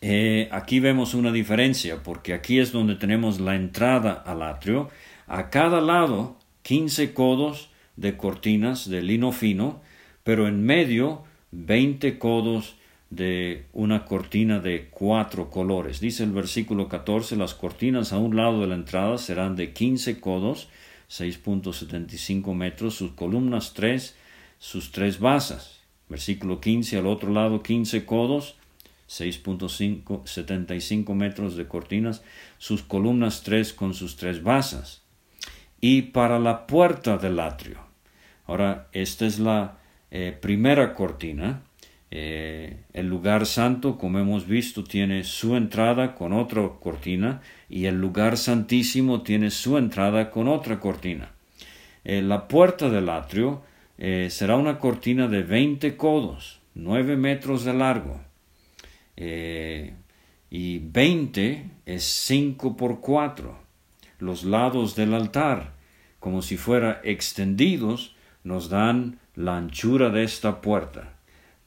eh, 0.00 0.48
aquí 0.52 0.80
vemos 0.80 1.14
una 1.14 1.32
diferencia, 1.32 2.02
porque 2.02 2.34
aquí 2.34 2.58
es 2.58 2.72
donde 2.72 2.94
tenemos 2.94 3.40
la 3.40 3.56
entrada 3.56 4.12
al 4.12 4.42
atrio. 4.42 4.90
A 5.26 5.48
cada 5.48 5.80
lado 5.80 6.36
15 6.62 7.14
codos 7.14 7.70
de 7.96 8.16
cortinas 8.16 8.88
de 8.88 9.02
lino 9.02 9.32
fino, 9.32 9.80
pero 10.22 10.46
en 10.46 10.62
medio 10.62 11.24
20 11.52 12.18
codos 12.18 12.76
de 13.10 13.66
una 13.72 14.04
cortina 14.04 14.58
de 14.58 14.88
cuatro 14.90 15.50
colores. 15.50 16.00
Dice 16.00 16.24
el 16.24 16.32
versículo 16.32 16.88
14, 16.88 17.36
las 17.36 17.54
cortinas 17.54 18.12
a 18.12 18.18
un 18.18 18.36
lado 18.36 18.60
de 18.60 18.66
la 18.66 18.74
entrada 18.74 19.18
serán 19.18 19.56
de 19.56 19.72
15 19.72 20.20
codos, 20.20 20.68
6.75 21.14 22.54
metros, 22.54 22.96
sus 22.96 23.12
columnas 23.12 23.72
3, 23.74 24.16
sus 24.58 24.90
tres 24.90 25.20
basas. 25.20 25.82
Versículo 26.08 26.60
15, 26.60 26.98
al 26.98 27.06
otro 27.06 27.32
lado 27.32 27.62
15 27.62 28.04
codos, 28.04 28.56
6.75 29.08 31.14
metros 31.14 31.56
de 31.56 31.68
cortinas, 31.68 32.24
sus 32.58 32.82
columnas 32.82 33.44
3 33.44 33.72
con 33.74 33.94
sus 33.94 34.16
tres 34.16 34.42
basas 34.42 35.02
y 35.80 36.02
para 36.02 36.38
la 36.38 36.66
puerta 36.66 37.18
del 37.18 37.38
atrio. 37.38 37.78
Ahora, 38.46 38.88
esta 38.92 39.26
es 39.26 39.38
la 39.38 39.78
eh, 40.10 40.36
primera 40.40 40.94
cortina. 40.94 41.62
Eh, 42.10 42.84
el 42.92 43.06
lugar 43.06 43.44
santo, 43.44 43.98
como 43.98 44.18
hemos 44.18 44.46
visto, 44.46 44.82
tiene 44.82 45.24
su 45.24 45.56
entrada 45.56 46.14
con 46.14 46.32
otra 46.32 46.70
cortina 46.80 47.42
y 47.68 47.86
el 47.86 48.00
lugar 48.00 48.36
santísimo 48.36 49.22
tiene 49.22 49.50
su 49.50 49.78
entrada 49.78 50.30
con 50.30 50.48
otra 50.48 50.80
cortina. 50.80 51.32
Eh, 52.04 52.22
la 52.22 52.48
puerta 52.48 52.90
del 52.90 53.08
atrio 53.08 53.62
será 53.96 54.56
una 54.56 54.80
cortina 54.80 55.28
de 55.28 55.44
20 55.44 55.96
codos, 55.96 56.60
9 56.74 57.16
metros 57.16 57.64
de 57.64 57.72
largo. 57.74 58.20
y 60.50 60.78
20 60.78 61.64
es 61.86 62.04
5 62.04 62.76
por 62.76 63.00
4 63.00 63.64
los 64.24 64.44
lados 64.44 64.94
del 64.94 65.14
altar, 65.14 65.74
como 66.18 66.42
si 66.42 66.56
fuera 66.56 67.00
extendidos, 67.04 68.16
nos 68.42 68.68
dan 68.68 69.18
la 69.34 69.56
anchura 69.56 70.10
de 70.10 70.24
esta 70.24 70.60
puerta. 70.60 71.14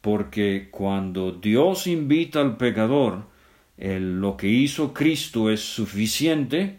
Porque 0.02 0.70
cuando 0.72 1.32
Dios 1.32 1.88
invita 1.88 2.42
al 2.42 2.58
pecador, 2.58 3.26
lo 3.78 4.38
que 4.38 4.48
hizo 4.48 4.94
Cristo 4.94 5.50
es 5.52 5.62
suficiente 5.62 6.78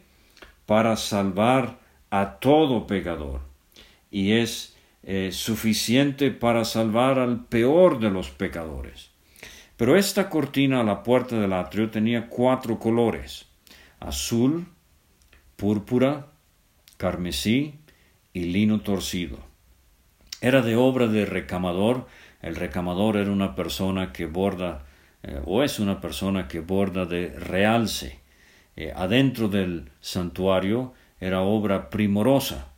para 0.67 0.97
salvar 0.97 1.79
a 2.11 2.39
todo 2.41 2.87
pecador 2.87 3.41
y 4.11 4.33
es 4.33 4.77
eh, 5.03 5.31
suficiente 5.33 6.31
para 6.31 6.65
salvar 6.65 7.19
al 7.19 7.47
peor 7.47 8.01
de 8.01 8.11
los 8.11 8.31
pecadores. 8.31 9.11
Pero 9.77 9.97
esta 9.97 10.29
cortina 10.29 10.81
a 10.81 10.85
la 10.85 11.03
puerta 11.05 11.39
del 11.39 11.53
atrio 11.53 11.91
tenía 11.91 12.29
cuatro 12.29 12.79
colores 12.79 13.49
azul, 14.01 14.67
púrpura, 15.57 16.27
carmesí 16.97 17.75
y 18.33 18.45
lino 18.45 18.81
torcido. 18.81 19.39
Era 20.41 20.63
de 20.63 20.77
obra 20.77 21.07
de 21.07 21.27
recamador. 21.27 22.07
El 22.43 22.55
recamador 22.57 23.17
era 23.17 23.31
una 23.31 23.55
persona 23.57 24.13
que 24.13 24.27
borda, 24.27 24.87
eh, 25.23 25.41
o 25.45 25.63
es 25.63 25.79
una 25.81 26.01
persona 26.01 26.49
que 26.49 26.61
borda 26.61 27.05
de 27.05 27.31
realce. 27.31 28.21
Eh, 28.77 28.93
adentro 28.95 29.49
del 29.49 29.91
santuario 30.01 30.95
era 31.21 31.41
obra 31.41 31.91
primorosa. 31.91 32.69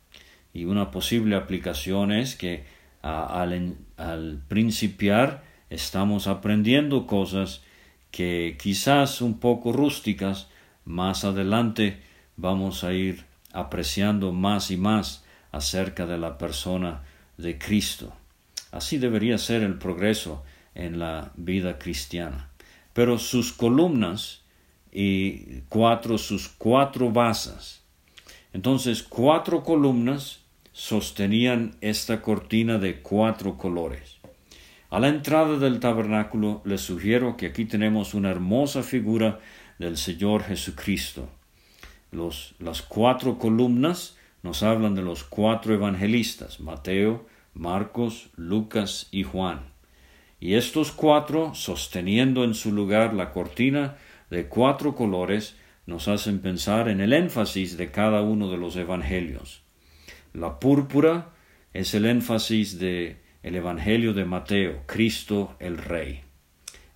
Y 0.53 0.65
una 0.65 0.91
posible 0.91 1.35
aplicación 1.35 2.11
es 2.11 2.35
que 2.35 2.65
al, 3.01 3.75
al 3.97 4.41
principiar 4.47 5.43
estamos 5.69 6.27
aprendiendo 6.27 7.07
cosas 7.07 7.61
que 8.11 8.57
quizás 8.61 9.21
un 9.21 9.39
poco 9.39 9.71
rústicas, 9.71 10.49
más 10.83 11.23
adelante 11.23 12.01
vamos 12.35 12.83
a 12.83 12.93
ir 12.93 13.23
apreciando 13.53 14.33
más 14.33 14.71
y 14.71 14.77
más 14.77 15.23
acerca 15.51 16.05
de 16.05 16.17
la 16.17 16.37
persona 16.37 17.01
de 17.37 17.57
Cristo. 17.57 18.13
Así 18.71 18.97
debería 18.97 19.37
ser 19.37 19.63
el 19.63 19.77
progreso 19.77 20.43
en 20.75 20.99
la 20.99 21.31
vida 21.35 21.77
cristiana. 21.79 22.49
Pero 22.93 23.17
sus 23.17 23.53
columnas 23.53 24.43
y 24.91 25.61
cuatro, 25.69 26.17
sus 26.17 26.49
cuatro 26.49 27.11
basas. 27.11 27.83
Entonces, 28.53 29.03
cuatro 29.03 29.63
columnas 29.63 30.41
sostenían 30.73 31.75
esta 31.81 32.21
cortina 32.21 32.77
de 32.77 33.01
cuatro 33.01 33.57
colores. 33.57 34.17
A 34.89 34.99
la 34.99 35.07
entrada 35.07 35.57
del 35.57 35.79
tabernáculo 35.79 36.61
les 36.65 36.81
sugiero 36.81 37.37
que 37.37 37.47
aquí 37.47 37.65
tenemos 37.65 38.13
una 38.13 38.29
hermosa 38.29 38.83
figura 38.83 39.39
del 39.79 39.97
Señor 39.97 40.43
Jesucristo 40.43 41.29
las 42.59 42.81
cuatro 42.81 43.37
columnas 43.37 44.17
nos 44.43 44.63
hablan 44.63 44.95
de 44.95 45.01
los 45.01 45.23
cuatro 45.23 45.73
evangelistas, 45.73 46.59
Mateo, 46.59 47.25
Marcos, 47.53 48.31
Lucas 48.35 49.07
y 49.11 49.23
Juan. 49.23 49.70
Y 50.41 50.55
estos 50.55 50.91
cuatro, 50.91 51.53
sosteniendo 51.53 52.43
en 52.43 52.55
su 52.55 52.73
lugar 52.73 53.13
la 53.13 53.31
cortina 53.31 53.97
de 54.31 54.47
cuatro 54.47 54.95
colores, 54.95 55.55
nos 55.85 56.07
hacen 56.07 56.39
pensar 56.39 56.89
en 56.89 56.99
el 56.99 57.13
énfasis 57.13 57.77
de 57.77 57.91
cada 57.91 58.23
uno 58.23 58.49
de 58.49 58.57
los 58.57 58.75
evangelios. 58.75 59.61
La 60.33 60.59
púrpura 60.59 61.29
es 61.73 61.93
el 61.93 62.05
énfasis 62.05 62.79
de 62.79 63.17
el 63.43 63.55
evangelio 63.55 64.13
de 64.13 64.25
Mateo, 64.25 64.81
Cristo 64.87 65.55
el 65.59 65.77
Rey. 65.77 66.21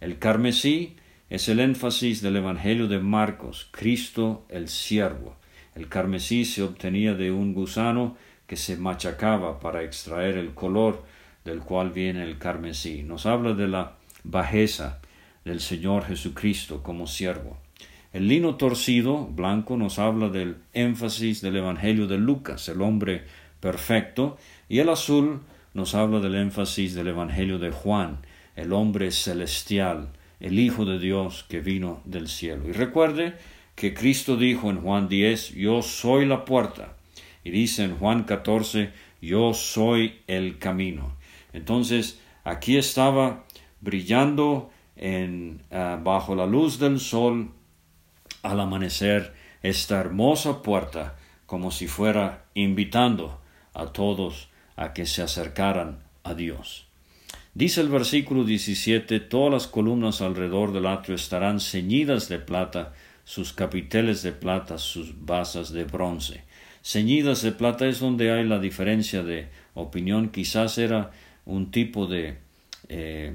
El 0.02 0.18
carmesí 0.18 0.96
es 1.30 1.48
el 1.48 1.60
énfasis 1.60 2.22
del 2.22 2.38
Evangelio 2.38 2.88
de 2.88 3.00
Marcos, 3.00 3.68
Cristo 3.72 4.46
el 4.50 4.70
siervo. 4.70 5.36
El 5.76 5.88
carmesí 5.88 6.46
se 6.46 6.64
obtenía 6.64 7.14
de 7.14 7.32
un 7.32 7.54
gusano 7.54 8.18
que 8.48 8.56
se 8.56 8.78
machacaba 8.78 9.60
para 9.60 9.84
extraer 9.84 10.38
el 10.38 10.54
color 10.54 11.04
del 11.46 11.60
cual 11.60 11.92
viene 11.92 12.24
el 12.24 12.38
carmesí. 12.38 13.04
Nos 13.04 13.26
habla 13.26 13.54
de 13.54 13.68
la 13.68 13.94
bajeza 14.24 15.00
del 15.46 15.62
Señor 15.62 16.06
Jesucristo 16.06 16.84
como 16.84 17.08
siervo. 17.08 17.58
El 18.12 18.28
lino 18.28 18.56
torcido, 18.56 19.26
blanco, 19.28 19.78
nos 19.78 20.00
habla 20.00 20.30
del 20.30 20.58
énfasis 20.74 21.42
del 21.42 21.58
Evangelio 21.58 22.08
de 22.08 22.18
Lucas, 22.18 22.68
el 22.70 22.82
hombre 22.82 23.24
perfecto, 23.60 24.38
y 24.68 24.80
el 24.80 24.90
azul 24.90 25.42
nos 25.74 25.96
habla 25.96 26.20
del 26.20 26.36
énfasis 26.36 26.96
del 26.96 27.10
Evangelio 27.10 27.60
de 27.60 27.72
Juan, 27.72 28.20
el 28.56 28.74
hombre 28.74 29.12
celestial, 29.12 30.10
el 30.40 30.58
Hijo 30.60 30.86
de 30.86 30.98
Dios 30.98 31.46
que 31.50 31.60
vino 31.60 32.02
del 32.06 32.28
cielo. 32.28 32.68
Y 32.68 32.72
recuerde 32.72 33.36
que 33.76 33.94
Cristo 33.94 34.38
dijo 34.38 34.70
en 34.70 34.82
Juan 34.82 35.10
10, 35.10 35.54
yo 35.54 35.82
soy 35.82 36.26
la 36.26 36.46
puerta. 36.46 36.94
Y 37.44 37.52
dice 37.52 37.84
en 37.84 37.98
Juan 37.98 38.24
14, 38.24 38.92
yo 39.22 39.54
soy 39.54 40.22
el 40.28 40.58
camino. 40.58 41.14
Entonces, 41.56 42.20
aquí 42.44 42.76
estaba 42.78 43.46
brillando 43.80 44.72
en, 44.98 45.64
ah, 45.72 45.98
bajo 46.04 46.36
la 46.36 46.46
luz 46.46 46.80
del 46.80 47.00
sol 47.00 47.52
al 48.44 48.60
amanecer 48.60 49.34
esta 49.64 50.00
hermosa 50.02 50.62
puerta 50.62 51.16
como 51.46 51.72
si 51.72 51.88
fuera 51.88 52.44
invitando 52.56 53.40
a 53.74 53.88
todos 53.88 54.50
a 54.76 54.92
que 54.92 55.06
se 55.06 55.22
acercaran 55.22 56.04
a 56.24 56.34
Dios. 56.34 56.88
Dice 57.54 57.80
el 57.80 57.88
versículo 57.88 58.44
17, 58.44 59.22
todas 59.22 59.54
las 59.54 59.68
columnas 59.68 60.22
alrededor 60.22 60.74
del 60.74 60.88
atrio 60.88 61.16
estarán 61.16 61.62
ceñidas 61.62 62.28
de 62.28 62.40
plata, 62.40 62.94
sus 63.24 63.54
capiteles 63.54 64.24
de 64.24 64.34
plata, 64.34 64.78
sus 64.78 65.26
basas 65.26 65.72
de 65.72 65.86
bronce. 65.86 66.44
Ceñidas 66.84 67.42
de 67.42 67.54
plata 67.54 67.88
es 67.88 68.00
donde 68.00 68.32
hay 68.32 68.44
la 68.44 68.60
diferencia 68.60 69.24
de 69.24 69.48
opinión. 69.74 70.30
Quizás 70.30 70.78
era 70.78 71.12
un 71.46 71.72
tipo 71.72 72.08
de... 72.08 72.38
Eh, 72.90 73.34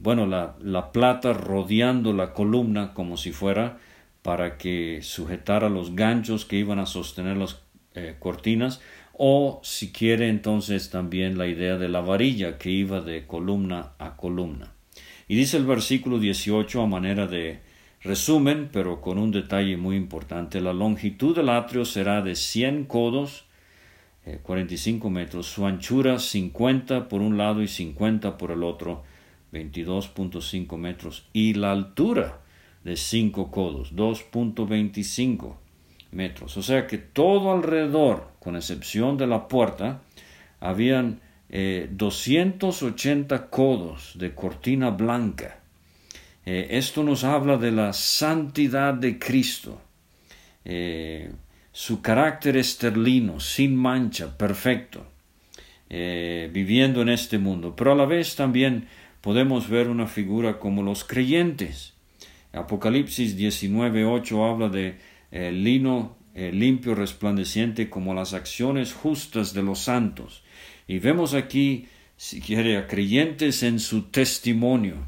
bueno, 0.00 0.26
la, 0.26 0.56
la, 0.60 0.92
plata 0.92 1.32
rodeando 1.32 2.12
la 2.12 2.32
columna 2.32 2.94
como 2.94 3.16
si 3.16 3.32
fuera 3.32 3.78
para 4.22 4.56
que 4.56 5.00
sujetara 5.02 5.68
los 5.68 5.96
ganchos 5.96 6.44
que 6.44 6.56
iban 6.56 6.78
a 6.78 6.86
sostener 6.86 7.36
las 7.36 7.60
eh, 7.94 8.14
cortinas, 8.18 8.80
o 9.12 9.60
si 9.64 9.90
quiere 9.90 10.28
entonces 10.28 10.90
también 10.90 11.36
la 11.36 11.48
idea 11.48 11.76
de 11.78 11.88
la 11.88 12.00
varilla 12.00 12.58
que 12.58 12.70
iba 12.70 13.00
de 13.00 13.26
columna 13.26 13.94
a 13.98 14.16
columna. 14.16 14.72
Y 15.26 15.34
dice 15.34 15.56
el 15.56 15.66
versículo 15.66 16.20
18 16.20 16.80
a 16.80 16.86
manera 16.86 17.26
de 17.26 17.58
resumen, 18.02 18.68
pero 18.72 19.00
con 19.00 19.18
un 19.18 19.32
detalle 19.32 19.76
muy 19.76 19.96
importante, 19.96 20.60
la 20.60 20.72
longitud 20.72 21.34
del 21.34 21.48
atrio 21.48 21.84
será 21.84 22.22
de 22.22 22.36
100 22.36 22.84
codos 22.84 23.47
45 24.42 25.08
eh, 25.08 25.10
metros, 25.10 25.46
su 25.46 25.66
anchura 25.66 26.18
50 26.18 27.08
por 27.08 27.20
un 27.20 27.36
lado 27.38 27.62
y 27.62 27.68
50 27.68 28.36
por 28.36 28.50
el 28.50 28.62
otro, 28.62 29.02
22.5 29.52 30.76
metros, 30.76 31.26
y 31.32 31.54
la 31.54 31.72
altura 31.72 32.40
de 32.84 32.96
5 32.96 33.50
codos, 33.50 33.94
2.25 33.94 35.54
metros. 36.12 36.56
O 36.56 36.62
sea 36.62 36.86
que 36.86 36.98
todo 36.98 37.52
alrededor, 37.52 38.30
con 38.38 38.56
excepción 38.56 39.16
de 39.16 39.26
la 39.26 39.48
puerta, 39.48 40.02
habían 40.60 41.20
280 41.48 43.34
eh, 43.34 43.40
codos 43.50 44.12
de 44.18 44.34
cortina 44.34 44.90
blanca. 44.90 45.60
Eh, 46.44 46.68
esto 46.70 47.02
nos 47.02 47.24
habla 47.24 47.56
de 47.56 47.72
la 47.72 47.92
santidad 47.92 48.94
de 48.94 49.18
Cristo 49.18 49.80
su 51.72 52.02
carácter 52.02 52.56
esterlino, 52.56 53.40
sin 53.40 53.76
mancha, 53.76 54.36
perfecto, 54.36 55.06
eh, 55.88 56.50
viviendo 56.52 57.02
en 57.02 57.08
este 57.08 57.38
mundo. 57.38 57.74
Pero 57.76 57.92
a 57.92 57.94
la 57.94 58.06
vez 58.06 58.36
también 58.36 58.88
podemos 59.20 59.68
ver 59.68 59.88
una 59.88 60.06
figura 60.06 60.58
como 60.58 60.82
los 60.82 61.04
creyentes. 61.04 61.94
Apocalipsis 62.52 63.38
19.8 63.38 64.50
habla 64.50 64.68
de 64.68 64.98
eh, 65.30 65.52
lino 65.52 66.16
eh, 66.34 66.52
limpio, 66.52 66.94
resplandeciente, 66.94 67.90
como 67.90 68.14
las 68.14 68.32
acciones 68.32 68.92
justas 68.92 69.52
de 69.54 69.62
los 69.62 69.80
santos. 69.80 70.42
Y 70.86 70.98
vemos 71.00 71.34
aquí, 71.34 71.88
si 72.16 72.40
quiere, 72.40 72.76
a 72.76 72.86
creyentes 72.86 73.62
en 73.62 73.78
su 73.80 74.02
testimonio, 74.10 75.06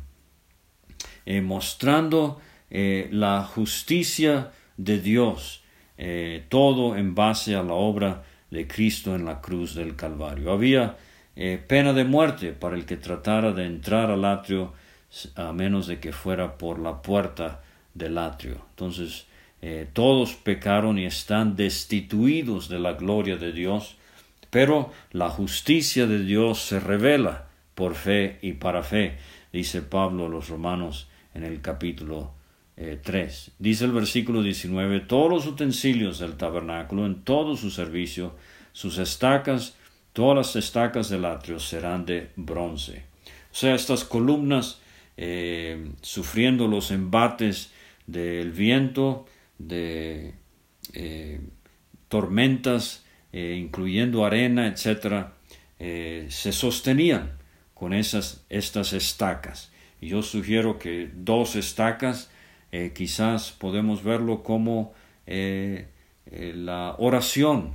mostrando 1.43 2.41
la 2.71 3.45
justicia 3.45 4.51
de 4.77 5.01
Dios 5.01 5.60
eh, 6.03 6.47
todo 6.49 6.97
en 6.97 7.15
base 7.15 7.55
a 7.55 7.63
la 7.63 7.75
obra 7.75 8.23
de 8.51 8.67
Cristo 8.67 9.15
en 9.15 9.27
la 9.27 9.43
cruz 9.43 9.75
del 9.75 9.97
Calvario. 9.97 10.51
Había 10.51 10.97
eh, 11.37 11.63
pena 11.69 11.93
de 11.93 12.05
muerte 12.05 12.53
para 12.53 12.75
el 12.75 12.87
que 12.87 12.97
tratara 12.97 13.53
de 13.53 13.67
entrar 13.67 14.11
al 14.11 14.25
atrio 14.25 14.73
a 15.35 15.53
menos 15.53 15.87
de 15.89 16.01
que 16.01 16.13
fuera 16.13 16.57
por 16.57 16.79
la 16.79 17.03
puerta 17.03 17.61
del 17.93 18.17
atrio. 18.17 18.65
Entonces, 18.71 19.27
eh, 19.61 19.87
todos 19.93 20.33
pecaron 20.37 20.99
y 20.99 21.05
están 21.05 21.55
destituidos 21.55 22.71
de 22.71 22.79
la 22.79 22.95
gloria 22.95 23.37
de 23.37 23.53
Dios, 23.53 23.99
pero 24.49 24.91
la 25.13 25.29
justicia 25.29 26.07
de 26.07 26.25
Dios 26.25 26.63
se 26.63 26.81
revela 26.81 27.49
por 27.75 27.95
fe 27.95 28.39
y 28.41 28.55
para 28.55 28.83
fe, 28.83 29.19
dice 29.53 29.83
Pablo 29.83 30.25
a 30.25 30.29
los 30.31 30.49
romanos 30.49 31.09
en 31.35 31.45
el 31.45 31.61
capítulo 31.61 32.40
3. 33.03 33.49
Eh, 33.49 33.53
Dice 33.59 33.85
el 33.85 33.93
versículo 33.93 34.43
19, 34.43 35.01
todos 35.01 35.31
los 35.31 35.47
utensilios 35.47 36.19
del 36.19 36.37
tabernáculo 36.37 37.07
en 37.07 37.23
todo 37.23 37.57
su 37.57 37.71
servicio, 37.71 38.35
sus 38.73 38.99
estacas, 38.99 39.77
todas 40.13 40.37
las 40.37 40.57
estacas 40.57 41.11
del 41.11 41.27
atrio 41.27 41.61
serán 41.61 42.07
de 42.07 42.31
bronce. 42.37 43.05
O 43.53 43.55
sea, 43.55 43.75
estas 43.75 44.05
columnas 44.05 44.81
eh, 45.17 45.91
sufriendo 46.01 46.69
los 46.69 46.91
embates 46.91 47.73
del 48.07 48.53
viento, 48.53 49.27
de 49.59 50.35
eh, 50.95 51.41
tormentas, 52.09 53.05
incluyendo 53.33 54.25
arena, 54.25 54.67
etc., 54.67 55.27
se 55.79 56.53
sostenían 56.53 57.39
con 57.75 57.93
esas, 57.93 58.45
estas 58.49 58.93
estacas. 58.93 59.71
Y 60.01 60.09
yo 60.09 60.23
sugiero 60.23 60.79
que 60.79 61.11
dos 61.15 61.55
estacas 61.55 62.29
eh, 62.73 62.93
quizás 62.95 63.53
podemos 63.53 64.05
verlo 64.05 64.43
como 64.43 64.93
eh, 65.27 65.89
eh, 66.27 66.53
la 66.55 66.95
oración 66.99 67.73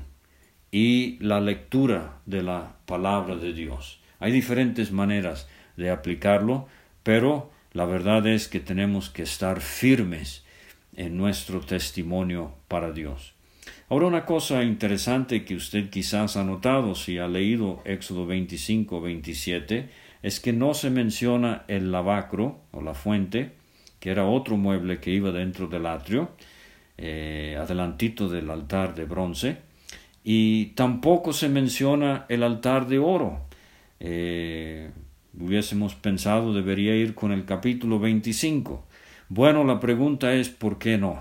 y 0.71 1.17
la 1.19 1.39
lectura 1.39 2.19
de 2.25 2.43
la 2.43 2.77
palabra 2.85 3.35
de 3.35 3.53
Dios. 3.53 3.99
Hay 4.19 4.31
diferentes 4.31 4.91
maneras 4.91 5.47
de 5.77 5.89
aplicarlo, 5.89 6.67
pero 7.03 7.51
la 7.73 7.85
verdad 7.85 8.25
es 8.27 8.47
que 8.47 8.59
tenemos 8.59 9.09
que 9.09 9.23
estar 9.23 9.61
firmes 9.61 10.45
en 10.95 11.17
nuestro 11.17 11.59
testimonio 11.59 12.53
para 12.67 12.91
Dios. 12.91 13.33
Ahora 13.89 14.07
una 14.07 14.25
cosa 14.25 14.63
interesante 14.63 15.45
que 15.45 15.55
usted 15.55 15.89
quizás 15.89 16.37
ha 16.37 16.43
notado 16.43 16.95
si 16.95 17.17
ha 17.19 17.27
leído 17.27 17.81
Éxodo 17.85 18.25
25, 18.25 19.01
27, 19.01 19.89
es 20.23 20.39
que 20.39 20.53
no 20.53 20.73
se 20.73 20.89
menciona 20.89 21.65
el 21.67 21.91
lavacro 21.91 22.61
o 22.71 22.81
la 22.81 22.95
fuente, 22.95 23.51
que 24.05 24.11
era 24.11 24.27
otro 24.27 24.55
mueble 24.55 24.99
que 24.99 25.09
iba 25.09 25.31
dentro 25.31 25.65
del 25.65 25.87
atrio, 25.87 26.29
eh, 26.95 27.57
adelantito 27.59 28.29
del 28.29 28.51
altar 28.51 28.93
de 28.93 29.05
bronce, 29.05 29.57
y 30.23 30.67
tampoco 30.75 31.33
se 31.33 31.49
menciona 31.49 32.27
el 32.29 32.43
altar 32.43 32.85
de 32.85 32.99
oro. 32.99 33.47
Eh, 33.99 34.91
hubiésemos 35.35 35.95
pensado 35.95 36.53
debería 36.53 36.95
ir 36.95 37.15
con 37.15 37.31
el 37.31 37.45
capítulo 37.45 37.97
25. 37.97 38.85
Bueno, 39.29 39.63
la 39.63 39.79
pregunta 39.79 40.35
es 40.35 40.49
¿por 40.49 40.77
qué 40.77 40.99
no? 40.99 41.17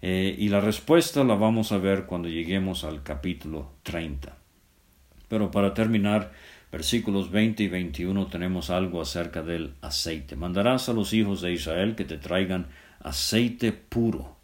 Eh, 0.00 0.34
y 0.36 0.48
la 0.48 0.60
respuesta 0.60 1.22
la 1.22 1.36
vamos 1.36 1.70
a 1.70 1.78
ver 1.78 2.06
cuando 2.06 2.28
lleguemos 2.28 2.82
al 2.82 3.04
capítulo 3.04 3.70
30. 3.84 4.36
Pero 5.28 5.52
para 5.52 5.72
terminar, 5.72 6.32
versículos 6.72 7.30
20 7.30 7.64
y 7.64 7.68
21 7.68 8.26
tenemos 8.28 8.70
algo 8.70 9.02
acerca 9.02 9.42
del 9.42 9.74
aceite. 9.82 10.34
Mandarás 10.36 10.88
a 10.88 10.94
los 10.94 11.12
hijos 11.12 11.42
de 11.42 11.52
Israel 11.52 11.94
que 11.94 12.06
te 12.06 12.16
traigan 12.16 12.68
aceite 13.00 13.72
puro 13.72 14.36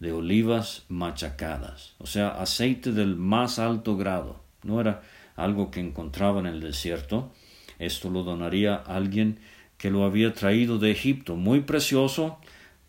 de 0.00 0.12
olivas 0.12 0.84
machacadas, 0.88 1.94
o 1.98 2.06
sea, 2.06 2.28
aceite 2.28 2.92
del 2.92 3.16
más 3.16 3.58
alto 3.58 3.96
grado. 3.96 4.40
No 4.64 4.80
era 4.80 5.02
algo 5.36 5.70
que 5.70 5.80
encontraba 5.80 6.40
en 6.40 6.46
el 6.46 6.60
desierto. 6.60 7.32
Esto 7.78 8.10
lo 8.10 8.24
donaría 8.24 8.74
alguien 8.74 9.38
que 9.78 9.90
lo 9.90 10.04
había 10.04 10.34
traído 10.34 10.78
de 10.78 10.90
Egipto, 10.90 11.36
muy 11.36 11.60
precioso, 11.60 12.38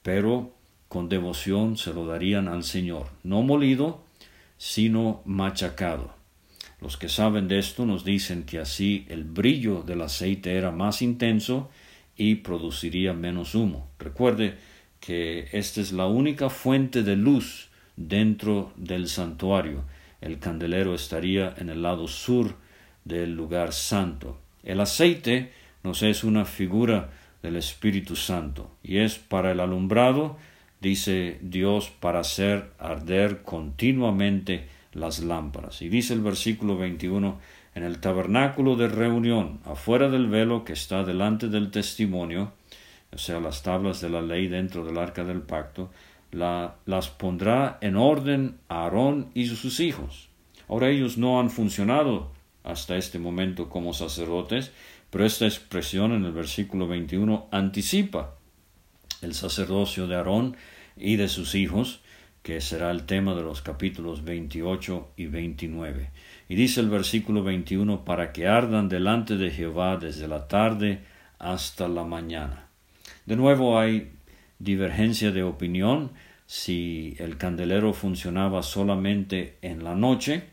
pero 0.01 0.53
con 0.87 1.07
devoción 1.07 1.77
se 1.77 1.93
lo 1.93 2.07
darían 2.07 2.47
al 2.47 2.63
Señor, 2.63 3.07
no 3.23 3.41
molido, 3.41 4.03
sino 4.57 5.21
machacado. 5.25 6.16
Los 6.79 6.97
que 6.97 7.09
saben 7.09 7.47
de 7.47 7.59
esto 7.59 7.85
nos 7.85 8.05
dicen 8.05 8.43
que 8.43 8.59
así 8.59 9.05
el 9.09 9.23
brillo 9.23 9.81
del 9.81 10.01
aceite 10.01 10.55
era 10.55 10.71
más 10.71 11.01
intenso 11.01 11.69
y 12.15 12.35
produciría 12.35 13.13
menos 13.13 13.55
humo. 13.55 13.89
Recuerde 13.97 14.57
que 14.99 15.47
esta 15.51 15.81
es 15.81 15.91
la 15.91 16.07
única 16.07 16.49
fuente 16.49 17.03
de 17.03 17.15
luz 17.15 17.69
dentro 17.95 18.73
del 18.75 19.07
santuario. 19.07 19.83
El 20.21 20.39
candelero 20.39 20.93
estaría 20.93 21.53
en 21.57 21.69
el 21.69 21.81
lado 21.81 22.07
sur 22.07 22.55
del 23.05 23.35
lugar 23.35 23.73
santo. 23.73 24.39
El 24.63 24.79
aceite 24.79 25.51
nos 25.83 26.03
es 26.03 26.23
una 26.23 26.45
figura 26.45 27.09
del 27.41 27.55
Espíritu 27.55 28.15
Santo 28.15 28.75
y 28.83 28.97
es 28.97 29.15
para 29.15 29.51
el 29.51 29.59
alumbrado, 29.59 30.37
dice 30.81 31.39
Dios, 31.41 31.89
para 31.99 32.19
hacer 32.19 32.71
arder 32.77 33.41
continuamente 33.43 34.67
las 34.97 35.19
lámparas. 35.19 35.81
Y 35.81 35.89
dice 35.89 36.13
el 36.13 36.21
versículo 36.21 36.77
21, 36.77 37.39
en 37.75 37.83
el 37.83 37.99
tabernáculo 37.99 38.75
de 38.75 38.87
reunión, 38.87 39.59
afuera 39.65 40.09
del 40.09 40.27
velo 40.27 40.65
que 40.65 40.73
está 40.73 41.03
delante 41.03 41.47
del 41.47 41.71
testimonio, 41.71 42.53
o 43.13 43.17
sea, 43.17 43.39
las 43.39 43.63
tablas 43.63 44.01
de 44.01 44.09
la 44.09 44.21
ley 44.21 44.47
dentro 44.47 44.83
del 44.83 44.97
arca 44.97 45.23
del 45.23 45.41
pacto, 45.41 45.89
la, 46.31 46.75
las 46.85 47.07
pondrá 47.09 47.77
en 47.81 47.95
orden 47.95 48.57
Aarón 48.67 49.29
y 49.33 49.45
sus 49.47 49.79
hijos. 49.79 50.27
Ahora 50.67 50.89
ellos 50.89 51.17
no 51.17 51.39
han 51.39 51.49
funcionado 51.49 52.31
hasta 52.63 52.97
este 52.97 53.19
momento 53.19 53.69
como 53.69 53.93
sacerdotes, 53.93 54.71
pero 55.09 55.25
esta 55.25 55.45
expresión 55.45 56.11
en 56.11 56.25
el 56.25 56.33
versículo 56.33 56.87
21 56.87 57.47
anticipa 57.51 58.35
el 59.21 59.33
sacerdocio 59.33 60.07
de 60.07 60.15
Aarón 60.15 60.57
y 60.97 61.15
de 61.15 61.29
sus 61.29 61.55
hijos, 61.55 62.01
que 62.47 62.61
será 62.61 62.91
el 62.91 63.03
tema 63.03 63.35
de 63.35 63.41
los 63.41 63.61
capítulos 63.61 64.23
28 64.23 65.09
y 65.17 65.25
29. 65.25 66.11
Y 66.47 66.55
dice 66.55 66.79
el 66.79 66.89
versículo 66.89 67.43
21, 67.43 68.05
para 68.05 68.31
que 68.31 68.47
ardan 68.47 68.87
delante 68.87 69.35
de 69.35 69.51
Jehová 69.51 69.97
desde 69.97 70.29
la 70.29 70.47
tarde 70.47 71.01
hasta 71.39 71.89
la 71.89 72.05
mañana. 72.05 72.69
De 73.25 73.35
nuevo 73.35 73.77
hay 73.77 74.13
divergencia 74.59 75.33
de 75.33 75.43
opinión 75.43 76.11
si 76.45 77.17
el 77.19 77.35
candelero 77.35 77.91
funcionaba 77.91 78.63
solamente 78.63 79.57
en 79.61 79.83
la 79.83 79.95
noche, 79.95 80.45